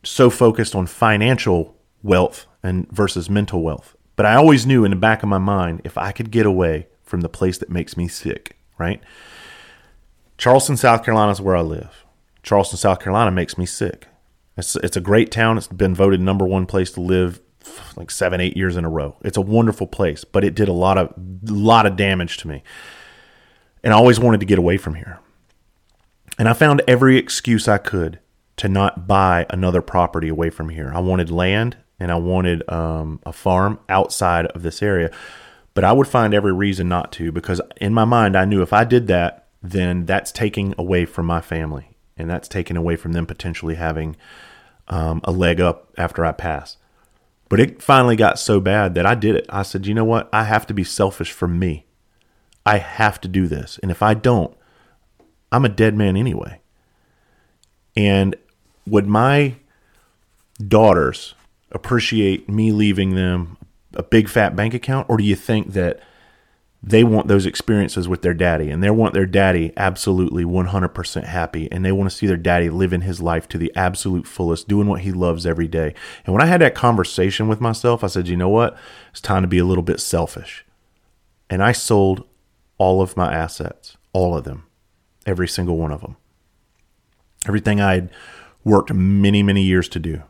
so 0.03 0.29
focused 0.29 0.75
on 0.75 0.87
financial 0.87 1.75
wealth 2.01 2.47
and 2.63 2.89
versus 2.91 3.29
mental 3.29 3.61
wealth. 3.61 3.95
But 4.15 4.25
I 4.25 4.35
always 4.35 4.65
knew 4.65 4.83
in 4.83 4.91
the 4.91 4.97
back 4.97 5.23
of 5.23 5.29
my 5.29 5.37
mind 5.37 5.81
if 5.83 5.97
I 5.97 6.11
could 6.11 6.31
get 6.31 6.45
away 6.45 6.87
from 7.03 7.21
the 7.21 7.29
place 7.29 7.57
that 7.59 7.69
makes 7.69 7.97
me 7.97 8.07
sick, 8.07 8.57
right? 8.77 9.01
Charleston, 10.37 10.77
South 10.77 11.03
Carolina 11.03 11.31
is 11.31 11.41
where 11.41 11.55
I 11.55 11.61
live. 11.61 12.05
Charleston, 12.43 12.77
South 12.77 12.99
Carolina 12.99 13.31
makes 13.31 13.57
me 13.57 13.65
sick. 13.65 14.07
It's, 14.57 14.75
it's 14.77 14.97
a 14.97 15.01
great 15.01 15.31
town. 15.31 15.57
It's 15.57 15.67
been 15.67 15.93
voted 15.93 16.19
number 16.19 16.45
one 16.45 16.65
place 16.65 16.91
to 16.93 17.01
live 17.01 17.39
like 17.95 18.09
seven, 18.11 18.41
eight 18.41 18.57
years 18.57 18.75
in 18.75 18.85
a 18.85 18.89
row. 18.89 19.15
It's 19.21 19.37
a 19.37 19.41
wonderful 19.41 19.87
place, 19.87 20.23
but 20.23 20.43
it 20.43 20.55
did 20.55 20.67
a 20.67 20.73
lot 20.73 20.97
of 20.97 21.13
lot 21.43 21.85
of 21.85 21.95
damage 21.95 22.37
to 22.37 22.47
me. 22.47 22.63
And 23.83 23.93
I 23.93 23.97
always 23.97 24.19
wanted 24.19 24.39
to 24.39 24.45
get 24.45 24.59
away 24.59 24.77
from 24.77 24.95
here. 24.95 25.19
And 26.37 26.47
I 26.47 26.53
found 26.53 26.81
every 26.87 27.17
excuse 27.17 27.67
I 27.67 27.77
could 27.77 28.19
to 28.57 28.69
not 28.69 29.07
buy 29.07 29.45
another 29.49 29.81
property 29.81 30.27
away 30.27 30.49
from 30.49 30.69
here. 30.69 30.91
I 30.93 30.99
wanted 30.99 31.31
land 31.31 31.77
and 31.99 32.11
I 32.11 32.15
wanted 32.15 32.67
um, 32.69 33.19
a 33.25 33.33
farm 33.33 33.79
outside 33.89 34.47
of 34.47 34.63
this 34.63 34.81
area. 34.81 35.11
But 35.73 35.83
I 35.83 35.93
would 35.93 36.07
find 36.07 36.33
every 36.33 36.53
reason 36.53 36.89
not 36.89 37.11
to 37.13 37.31
because 37.31 37.61
in 37.77 37.93
my 37.93 38.05
mind, 38.05 38.35
I 38.35 38.45
knew 38.45 38.61
if 38.61 38.73
I 38.73 38.83
did 38.83 39.07
that, 39.07 39.47
then 39.63 40.05
that's 40.05 40.31
taking 40.31 40.73
away 40.77 41.05
from 41.05 41.25
my 41.25 41.41
family 41.41 41.91
and 42.17 42.29
that's 42.29 42.47
taking 42.47 42.77
away 42.77 42.95
from 42.95 43.13
them 43.13 43.25
potentially 43.25 43.75
having 43.75 44.15
um, 44.87 45.21
a 45.23 45.31
leg 45.31 45.61
up 45.61 45.93
after 45.97 46.25
I 46.25 46.31
pass. 46.31 46.77
But 47.49 47.59
it 47.59 47.81
finally 47.81 48.15
got 48.15 48.39
so 48.39 48.59
bad 48.59 48.95
that 48.95 49.05
I 49.05 49.15
did 49.15 49.35
it. 49.35 49.45
I 49.49 49.63
said, 49.63 49.85
you 49.85 49.93
know 49.93 50.05
what? 50.05 50.29
I 50.31 50.45
have 50.45 50.65
to 50.67 50.73
be 50.73 50.83
selfish 50.83 51.31
for 51.31 51.47
me. 51.47 51.85
I 52.65 52.78
have 52.78 53.19
to 53.21 53.28
do 53.28 53.47
this. 53.47 53.80
And 53.82 53.91
if 53.91 54.02
I 54.02 54.13
don't, 54.13 54.56
I'm 55.52 55.65
a 55.65 55.69
dead 55.69 55.95
man 55.95 56.15
anyway. 56.15 56.62
And 57.95 58.36
would 58.86 59.08
my 59.08 59.56
daughters 60.65 61.36
appreciate 61.71 62.47
me 62.47 62.71
leaving 62.71 63.15
them 63.15 63.58
a 63.93 64.04
big 64.04 64.30
fat 64.30 64.56
bank 64.56 64.74
account, 64.74 65.10
or 65.10 65.17
do 65.17 65.24
you 65.24 65.36
think 65.36 65.74
that 65.74 66.00
they 66.84 67.04
want 67.04 67.28
those 67.28 67.45
experiences 67.45 68.08
with 68.08 68.24
their 68.24 68.34
daddy 68.34 68.69
and 68.71 68.82
they 68.82 68.89
want 68.89 69.13
their 69.13 69.26
daddy 69.26 69.71
absolutely 69.78 70.43
100% 70.43 71.24
happy 71.26 71.71
and 71.71 71.86
they 71.86 71.91
want 71.91 72.10
to 72.10 72.15
see 72.15 72.26
their 72.26 72.38
daddy 72.38 72.69
living 72.69 73.02
his 73.02 73.21
life 73.21 73.47
to 73.50 73.58
the 73.60 73.71
absolute 73.76 74.26
fullest, 74.26 74.67
doing 74.67 74.88
what 74.88 75.02
he 75.02 75.12
loves 75.12 75.45
every 75.45 75.67
day? 75.67 75.93
And 76.26 76.34
when 76.34 76.41
I 76.41 76.47
had 76.47 76.62
that 76.62 76.74
conversation 76.74 77.47
with 77.47 77.62
myself, 77.62 78.04
I 78.04 78.08
said, 78.08 78.28
you 78.28 78.38
know 78.38 78.50
what? 78.50 78.76
It's 79.12 79.21
time 79.21 79.43
to 79.43 79.47
be 79.47 79.60
a 79.60 79.65
little 79.65 79.84
bit 79.84 80.00
selfish. 80.00 80.65
And 81.52 81.62
I 81.62 81.71
sold 81.71 82.26
all 82.81 82.99
of 82.99 83.15
my 83.15 83.31
assets, 83.31 83.95
all 84.11 84.35
of 84.35 84.43
them, 84.43 84.63
every 85.27 85.47
single 85.47 85.77
one 85.77 85.91
of 85.91 86.01
them. 86.01 86.17
Everything 87.45 87.79
I 87.79 87.93
had 87.93 88.09
worked 88.63 88.91
many, 88.91 89.43
many 89.43 89.61
years 89.61 89.87
to 89.89 89.99
do 89.99 90.23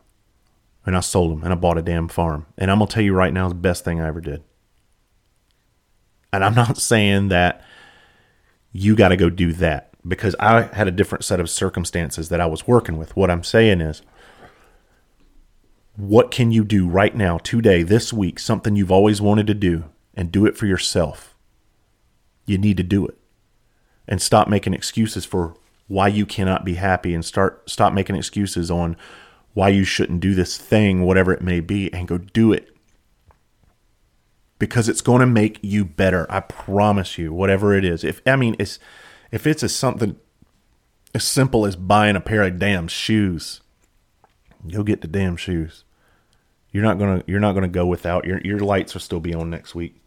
and 0.84 0.94
I 0.94 1.00
sold 1.00 1.32
them 1.32 1.44
and 1.44 1.50
I 1.50 1.56
bought 1.56 1.78
a 1.78 1.82
damn 1.82 2.08
farm. 2.08 2.44
And 2.58 2.70
I'm 2.70 2.76
going 2.76 2.88
to 2.88 2.94
tell 2.94 3.02
you 3.02 3.14
right 3.14 3.32
now, 3.32 3.48
the 3.48 3.54
best 3.54 3.86
thing 3.86 4.02
I 4.02 4.06
ever 4.06 4.20
did. 4.20 4.42
And 6.30 6.44
I'm 6.44 6.54
not 6.54 6.76
saying 6.76 7.28
that 7.28 7.64
you 8.70 8.96
got 8.96 9.08
to 9.08 9.16
go 9.16 9.30
do 9.30 9.54
that 9.54 9.94
because 10.06 10.36
I 10.38 10.64
had 10.74 10.88
a 10.88 10.90
different 10.90 11.24
set 11.24 11.40
of 11.40 11.48
circumstances 11.48 12.28
that 12.28 12.40
I 12.42 12.46
was 12.46 12.66
working 12.66 12.98
with. 12.98 13.16
What 13.16 13.30
I'm 13.30 13.44
saying 13.44 13.80
is, 13.80 14.02
what 15.96 16.30
can 16.30 16.52
you 16.52 16.64
do 16.64 16.86
right 16.86 17.16
now, 17.16 17.38
today, 17.38 17.82
this 17.82 18.12
week, 18.12 18.38
something 18.38 18.76
you've 18.76 18.92
always 18.92 19.22
wanted 19.22 19.46
to 19.46 19.54
do, 19.54 19.84
and 20.12 20.30
do 20.30 20.44
it 20.44 20.54
for 20.58 20.66
yourself? 20.66 21.31
You 22.44 22.58
need 22.58 22.76
to 22.76 22.82
do 22.82 23.06
it. 23.06 23.16
And 24.08 24.20
stop 24.20 24.48
making 24.48 24.74
excuses 24.74 25.24
for 25.24 25.54
why 25.88 26.08
you 26.08 26.26
cannot 26.26 26.64
be 26.64 26.74
happy 26.74 27.14
and 27.14 27.24
start 27.24 27.68
stop 27.68 27.92
making 27.92 28.16
excuses 28.16 28.70
on 28.70 28.96
why 29.54 29.68
you 29.68 29.84
shouldn't 29.84 30.20
do 30.20 30.34
this 30.34 30.56
thing, 30.56 31.02
whatever 31.02 31.32
it 31.32 31.42
may 31.42 31.60
be, 31.60 31.92
and 31.92 32.08
go 32.08 32.18
do 32.18 32.52
it. 32.52 32.74
Because 34.58 34.88
it's 34.88 35.00
going 35.00 35.20
to 35.20 35.26
make 35.26 35.58
you 35.62 35.84
better. 35.84 36.26
I 36.30 36.40
promise 36.40 37.18
you, 37.18 37.32
whatever 37.32 37.74
it 37.74 37.84
is. 37.84 38.04
If 38.04 38.22
I 38.26 38.36
mean 38.36 38.56
it's 38.58 38.78
if 39.30 39.46
it's 39.46 39.62
a 39.62 39.68
something 39.68 40.16
as 41.14 41.24
simple 41.24 41.66
as 41.66 41.76
buying 41.76 42.16
a 42.16 42.20
pair 42.20 42.42
of 42.42 42.58
damn 42.58 42.88
shoes, 42.88 43.60
go 44.70 44.82
get 44.82 45.00
the 45.00 45.08
damn 45.08 45.36
shoes. 45.36 45.84
You're 46.70 46.84
not 46.84 46.98
gonna 46.98 47.22
you're 47.26 47.40
not 47.40 47.52
gonna 47.52 47.68
go 47.68 47.86
without 47.86 48.24
your 48.24 48.40
your 48.40 48.60
lights 48.60 48.94
will 48.94 49.00
still 49.00 49.20
be 49.20 49.34
on 49.34 49.50
next 49.50 49.74
week. 49.74 50.01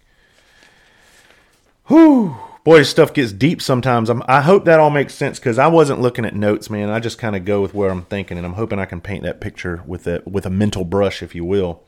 Whew 1.87 2.35
boy, 2.65 2.81
stuff 2.81 3.13
gets 3.13 3.31
deep 3.31 3.61
sometimes. 3.61 4.09
I'm, 4.09 4.21
i 4.27 4.41
hope 4.41 4.65
that 4.65 4.81
all 4.81 4.89
makes 4.89 5.13
sense 5.13 5.39
because 5.39 5.57
I 5.57 5.67
wasn't 5.67 6.01
looking 6.01 6.25
at 6.25 6.35
notes, 6.35 6.69
man. 6.69 6.89
I 6.89 6.99
just 6.99 7.17
kind 7.17 7.35
of 7.37 7.45
go 7.45 7.61
with 7.61 7.73
where 7.73 7.89
I'm 7.89 8.03
thinking, 8.03 8.37
and 8.37 8.45
I'm 8.45 8.53
hoping 8.53 8.79
I 8.79 8.85
can 8.85 8.99
paint 8.99 9.23
that 9.23 9.39
picture 9.39 9.81
with 9.85 10.05
a 10.07 10.21
with 10.25 10.45
a 10.45 10.49
mental 10.49 10.83
brush, 10.83 11.23
if 11.23 11.33
you 11.33 11.45
will. 11.45 11.83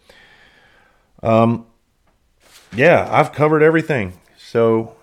Um, 1.22 1.66
yeah, 2.74 3.10
I've 3.12 3.34
covered 3.34 3.64
everything. 3.64 4.14
So, 4.38 4.96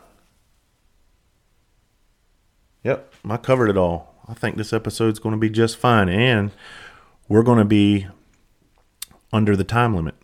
yep, 2.83 3.12
I 3.28 3.37
covered 3.37 3.68
it 3.68 3.76
all. 3.76 4.14
I 4.26 4.33
think 4.33 4.57
this 4.57 4.72
episode's 4.72 5.18
going 5.18 5.35
to 5.35 5.40
be 5.40 5.50
just 5.50 5.76
fine, 5.76 6.09
and 6.09 6.52
we're 7.28 7.42
going 7.42 7.59
to 7.59 7.64
be 7.64 8.07
under 9.33 9.57
the 9.57 9.64
time 9.64 9.94
limit. 9.94 10.14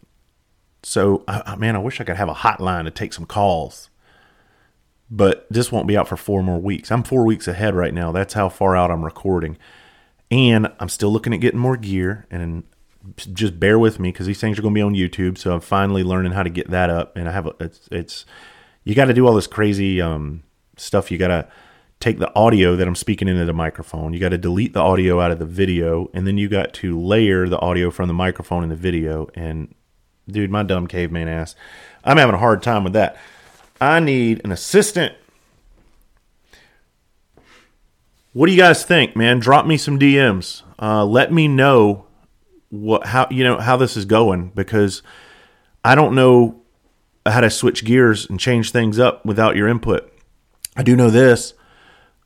So, 0.82 1.24
I, 1.28 1.56
man, 1.56 1.76
I 1.76 1.80
wish 1.80 2.00
I 2.00 2.04
could 2.04 2.16
have 2.16 2.30
a 2.30 2.34
hotline 2.34 2.84
to 2.84 2.90
take 2.90 3.12
some 3.12 3.26
calls 3.26 3.90
but 5.10 5.46
this 5.50 5.72
won't 5.72 5.88
be 5.88 5.96
out 5.96 6.08
for 6.08 6.16
four 6.16 6.42
more 6.42 6.60
weeks. 6.60 6.92
I'm 6.92 7.02
four 7.02 7.24
weeks 7.24 7.48
ahead 7.48 7.74
right 7.74 7.92
now. 7.92 8.12
That's 8.12 8.34
how 8.34 8.48
far 8.48 8.76
out 8.76 8.90
I'm 8.90 9.04
recording. 9.04 9.58
And 10.30 10.72
I'm 10.78 10.88
still 10.88 11.10
looking 11.10 11.34
at 11.34 11.40
getting 11.40 11.58
more 11.58 11.76
gear 11.76 12.26
and 12.30 12.62
just 13.16 13.58
bear 13.58 13.78
with 13.78 13.98
me 13.98 14.12
because 14.12 14.26
these 14.26 14.40
things 14.40 14.58
are 14.58 14.62
going 14.62 14.74
to 14.74 14.78
be 14.78 14.82
on 14.82 14.94
YouTube. 14.94 15.36
So 15.36 15.52
I'm 15.52 15.60
finally 15.60 16.04
learning 16.04 16.32
how 16.32 16.44
to 16.44 16.50
get 16.50 16.70
that 16.70 16.90
up. 16.90 17.16
And 17.16 17.28
I 17.28 17.32
have 17.32 17.46
a, 17.46 17.54
it's, 17.58 17.88
it's, 17.90 18.24
you 18.84 18.94
got 18.94 19.06
to 19.06 19.14
do 19.14 19.26
all 19.26 19.34
this 19.34 19.48
crazy 19.48 20.00
um, 20.00 20.44
stuff. 20.76 21.10
You 21.10 21.18
got 21.18 21.28
to 21.28 21.48
take 21.98 22.18
the 22.18 22.32
audio 22.36 22.76
that 22.76 22.86
I'm 22.86 22.94
speaking 22.94 23.26
into 23.26 23.44
the 23.44 23.52
microphone. 23.52 24.12
You 24.12 24.20
got 24.20 24.28
to 24.28 24.38
delete 24.38 24.74
the 24.74 24.80
audio 24.80 25.20
out 25.20 25.32
of 25.32 25.40
the 25.40 25.46
video. 25.46 26.08
And 26.14 26.24
then 26.24 26.38
you 26.38 26.48
got 26.48 26.72
to 26.74 26.98
layer 27.00 27.48
the 27.48 27.58
audio 27.58 27.90
from 27.90 28.06
the 28.06 28.14
microphone 28.14 28.62
in 28.62 28.68
the 28.68 28.76
video. 28.76 29.28
And 29.34 29.74
dude, 30.28 30.50
my 30.50 30.62
dumb 30.62 30.86
caveman 30.86 31.26
ass, 31.26 31.56
I'm 32.04 32.16
having 32.16 32.36
a 32.36 32.38
hard 32.38 32.62
time 32.62 32.84
with 32.84 32.92
that. 32.92 33.16
I 33.80 34.00
need 34.00 34.42
an 34.44 34.52
assistant. 34.52 35.14
What 38.32 38.46
do 38.46 38.52
you 38.52 38.58
guys 38.58 38.84
think, 38.84 39.16
man? 39.16 39.38
Drop 39.40 39.66
me 39.66 39.76
some 39.76 39.98
DMs. 39.98 40.62
Uh, 40.78 41.04
let 41.04 41.32
me 41.32 41.48
know 41.48 42.06
what 42.68 43.06
how 43.06 43.26
you 43.30 43.42
know 43.42 43.58
how 43.58 43.76
this 43.76 43.96
is 43.96 44.04
going 44.04 44.52
because 44.54 45.02
I 45.84 45.94
don't 45.94 46.14
know 46.14 46.62
how 47.26 47.40
to 47.40 47.50
switch 47.50 47.84
gears 47.84 48.28
and 48.30 48.38
change 48.38 48.70
things 48.70 48.98
up 48.98 49.24
without 49.26 49.56
your 49.56 49.68
input. 49.68 50.12
I 50.76 50.82
do 50.82 50.94
know 50.94 51.10
this. 51.10 51.54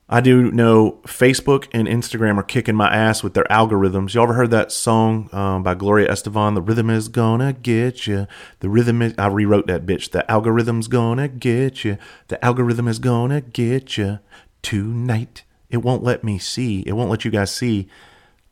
I 0.09 0.21
do 0.21 0.51
know 0.53 1.01
Facebook 1.05 1.67
and 1.73 1.89
Instagram 1.89 2.37
are 2.37 2.43
kicking 2.43 2.75
my 2.75 2.95
ass 2.95 3.23
with 3.23 3.33
their 3.33 3.45
algorithms. 3.45 4.13
You 4.13 4.21
all 4.21 4.27
ever 4.27 4.35
heard 4.35 4.51
that 4.51 4.71
song 4.71 5.31
um, 5.33 5.63
by 5.63 5.75
Gloria 5.75 6.11
Estefan? 6.11 6.55
The 6.55 6.61
rhythm 6.61 6.91
is 6.91 7.09
gonna 7.09 7.55
get 7.55 8.07
you. 8.07 8.27
The 8.61 8.69
rhythm 8.69 9.01
is. 9.01 9.15
I 9.17 9.29
rewrote 9.29 9.67
that 9.69 9.87
bitch. 9.87 10.11
The 10.11 10.31
algorithm's 10.31 10.89
gonna 10.89 11.29
get 11.29 11.85
you. 11.85 11.97
The 12.29 12.43
algorithm 12.45 12.87
is 12.87 12.99
gonna 12.99 13.41
get 13.41 13.97
you 13.97 14.19
tonight. 14.61 15.45
It 15.71 15.79
won't 15.79 16.03
let 16.03 16.23
me 16.23 16.39
see. 16.39 16.81
It 16.87 16.93
won't 16.93 17.11
let 17.11 17.25
you 17.25 17.31
guys 17.31 17.51
see 17.51 17.89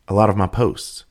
a 0.08 0.14
lot 0.14 0.30
of 0.30 0.36
my 0.38 0.46
posts. 0.46 1.04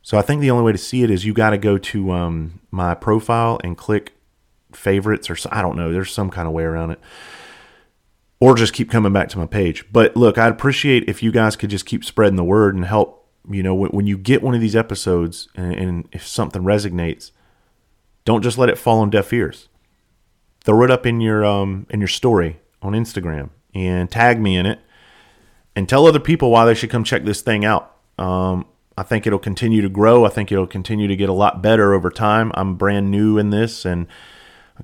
So 0.00 0.16
I 0.16 0.22
think 0.22 0.40
the 0.40 0.50
only 0.50 0.64
way 0.64 0.72
to 0.72 0.78
see 0.78 1.02
it 1.02 1.10
is 1.10 1.24
you 1.24 1.34
got 1.34 1.50
to 1.50 1.58
go 1.58 1.78
to 1.78 2.12
um, 2.12 2.60
my 2.70 2.94
profile 2.94 3.58
and 3.64 3.76
click 3.76 4.12
favorites 4.72 5.30
or 5.30 5.36
I 5.50 5.62
don't 5.62 5.76
know. 5.76 5.92
There's 5.92 6.12
some 6.12 6.30
kind 6.30 6.46
of 6.48 6.52
way 6.52 6.64
around 6.64 6.90
it 6.90 7.00
or 8.44 8.54
just 8.54 8.74
keep 8.74 8.90
coming 8.90 9.10
back 9.10 9.30
to 9.30 9.38
my 9.38 9.46
page. 9.46 9.90
But 9.90 10.14
look, 10.18 10.36
I'd 10.36 10.52
appreciate 10.52 11.08
if 11.08 11.22
you 11.22 11.32
guys 11.32 11.56
could 11.56 11.70
just 11.70 11.86
keep 11.86 12.04
spreading 12.04 12.36
the 12.36 12.44
word 12.44 12.74
and 12.74 12.84
help. 12.84 13.26
You 13.50 13.62
know, 13.62 13.74
when, 13.74 13.90
when 13.92 14.06
you 14.06 14.18
get 14.18 14.42
one 14.42 14.54
of 14.54 14.60
these 14.60 14.76
episodes 14.76 15.48
and, 15.54 15.74
and 15.74 16.08
if 16.12 16.26
something 16.26 16.62
resonates, 16.62 17.30
don't 18.26 18.42
just 18.42 18.58
let 18.58 18.68
it 18.68 18.76
fall 18.76 19.00
on 19.00 19.08
deaf 19.08 19.32
ears. 19.32 19.70
Throw 20.62 20.84
it 20.84 20.90
up 20.90 21.06
in 21.06 21.22
your 21.22 21.42
um 21.42 21.86
in 21.88 22.00
your 22.00 22.08
story 22.08 22.60
on 22.82 22.92
Instagram 22.92 23.48
and 23.74 24.10
tag 24.10 24.38
me 24.38 24.58
in 24.58 24.66
it, 24.66 24.78
and 25.74 25.88
tell 25.88 26.06
other 26.06 26.20
people 26.20 26.50
why 26.50 26.66
they 26.66 26.74
should 26.74 26.90
come 26.90 27.02
check 27.02 27.24
this 27.24 27.40
thing 27.40 27.64
out. 27.64 27.96
Um, 28.18 28.66
I 28.98 29.04
think 29.04 29.26
it'll 29.26 29.38
continue 29.38 29.80
to 29.80 29.88
grow. 29.88 30.26
I 30.26 30.28
think 30.28 30.52
it'll 30.52 30.66
continue 30.66 31.08
to 31.08 31.16
get 31.16 31.30
a 31.30 31.32
lot 31.32 31.62
better 31.62 31.94
over 31.94 32.10
time. 32.10 32.52
I'm 32.54 32.76
brand 32.76 33.10
new 33.10 33.38
in 33.38 33.48
this 33.48 33.86
and 33.86 34.06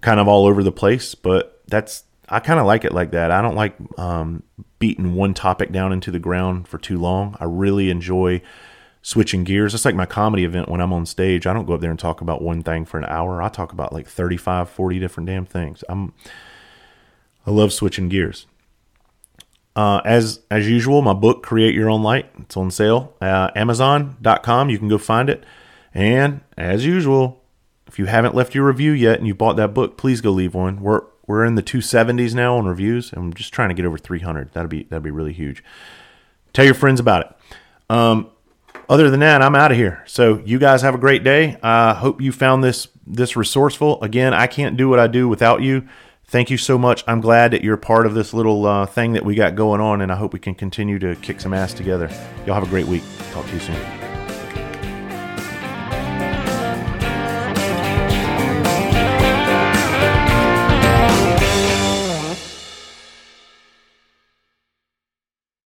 kind 0.01 0.19
of 0.19 0.29
all 0.29 0.47
over 0.47 0.63
the 0.63 0.73
place, 0.73 1.15
but 1.15 1.63
that's 1.69 2.05
I 2.31 2.41
kind 2.41 2.61
of 2.61 2.67
like 2.67 2.85
it 2.85 2.93
like 2.93 3.11
that. 3.11 3.31
I 3.31 3.43
don't 3.43 3.57
like 3.57 3.75
um, 3.99 4.43
beating 4.79 5.15
one 5.15 5.35
topic 5.35 5.73
down 5.73 5.93
into 5.93 6.11
the 6.11 6.19
ground 6.19 6.69
for 6.69 6.79
too 6.79 6.99
long. 6.99 7.37
I 7.41 7.45
really 7.45 7.91
enjoy 7.91 8.41
switching 9.03 9.45
gears. 9.45 9.75
It's 9.75 9.85
like 9.85 9.95
my 9.95 10.07
comedy 10.07 10.45
event 10.45 10.69
when 10.69 10.81
I'm 10.81 10.93
on 10.93 11.07
stage. 11.07 11.47
I 11.47 11.53
don't 11.53 11.67
go 11.67 11.75
up 11.75 11.81
there 11.81 11.91
and 11.91 11.99
talk 11.99 12.21
about 12.21 12.43
one 12.43 12.63
thing 12.63 12.85
for 12.85 12.99
an 12.99 13.07
hour. 13.07 13.43
I 13.43 13.49
talk 13.49 13.73
about 13.73 13.93
like 13.93 14.07
35, 14.07 14.71
40 14.71 14.99
different 14.99 15.27
damn 15.27 15.47
things. 15.47 15.83
I'm 15.89 16.13
I 17.47 17.51
love 17.51 17.73
switching 17.73 18.09
gears. 18.09 18.47
Uh, 19.75 20.01
as 20.05 20.41
as 20.51 20.69
usual, 20.69 21.01
my 21.01 21.15
book 21.15 21.43
"Create 21.43 21.75
Your 21.75 21.89
Own 21.89 22.03
Light" 22.03 22.31
it's 22.39 22.57
on 22.57 22.71
sale. 22.71 23.15
Uh, 23.21 23.51
Amazon.com. 23.55 24.69
You 24.69 24.79
can 24.79 24.89
go 24.89 24.99
find 24.99 25.31
it. 25.31 25.45
And 25.95 26.43
as 26.57 26.85
usual, 26.85 27.43
if 27.87 27.99
you 27.99 28.07
haven't 28.07 28.35
left 28.35 28.55
your 28.55 28.67
review 28.67 28.93
yet 28.93 29.19
and 29.19 29.27
you 29.27 29.35
bought 29.35 29.57
that 29.57 29.75
book, 29.75 29.97
please 29.97 30.21
go 30.21 30.31
leave 30.31 30.55
one. 30.55 30.81
We're 30.81 31.03
we're 31.31 31.45
in 31.45 31.55
the 31.55 31.63
270s 31.63 32.35
now 32.35 32.57
on 32.57 32.67
reviews, 32.67 33.13
and 33.13 33.23
I'm 33.23 33.35
just 33.35 33.53
trying 33.53 33.69
to 33.69 33.75
get 33.75 33.85
over 33.85 33.97
300. 33.97 34.53
That'd 34.53 34.69
be 34.69 34.83
that'd 34.83 35.05
be 35.05 35.13
really 35.13 35.33
huge. 35.33 35.63
Tell 36.53 36.65
your 36.65 36.75
friends 36.75 36.99
about 36.99 37.25
it. 37.25 37.55
Um, 37.89 38.33
other 38.89 39.09
than 39.09 39.21
that, 39.21 39.41
I'm 39.41 39.55
out 39.55 39.71
of 39.71 39.77
here. 39.77 40.03
So 40.09 40.43
you 40.45 40.59
guys 40.59 40.83
have 40.83 40.93
a 40.93 40.99
great 40.99 41.23
day. 41.23 41.57
I 41.63 41.91
uh, 41.91 41.95
hope 41.95 42.21
you 42.21 42.33
found 42.33 42.65
this 42.65 42.89
this 43.07 43.37
resourceful. 43.37 44.03
Again, 44.03 44.35
I 44.35 44.49
can't 44.49 44.77
do 44.77 44.89
what 44.89 44.99
I 44.99 45.07
do 45.07 45.29
without 45.29 45.63
you. 45.63 45.87
Thank 46.25 46.51
you 46.51 46.57
so 46.57 46.77
much. 46.77 47.05
I'm 47.07 47.21
glad 47.21 47.53
that 47.53 47.63
you're 47.63 47.77
part 47.77 48.07
of 48.07 48.15
this 48.15 48.35
little 48.35 48.67
uh, 48.67 48.87
thing 48.87 49.13
that 49.13 49.25
we 49.25 49.37
got 49.37 49.55
going 49.55 49.81
on, 49.81 50.01
and 50.01 50.11
I 50.11 50.17
hope 50.17 50.33
we 50.33 50.41
can 50.41 50.57
continue 50.57 50.99
to 50.99 51.15
kick 51.15 51.41
some 51.41 51.55
ass 51.55 51.73
together. 51.73 52.11
Y'all 52.45 52.55
have 52.55 52.65
a 52.65 52.71
great 52.71 52.87
week. 52.87 53.05
Talk 53.31 53.47
to 53.47 53.53
you 53.53 53.61
soon. 53.61 54.10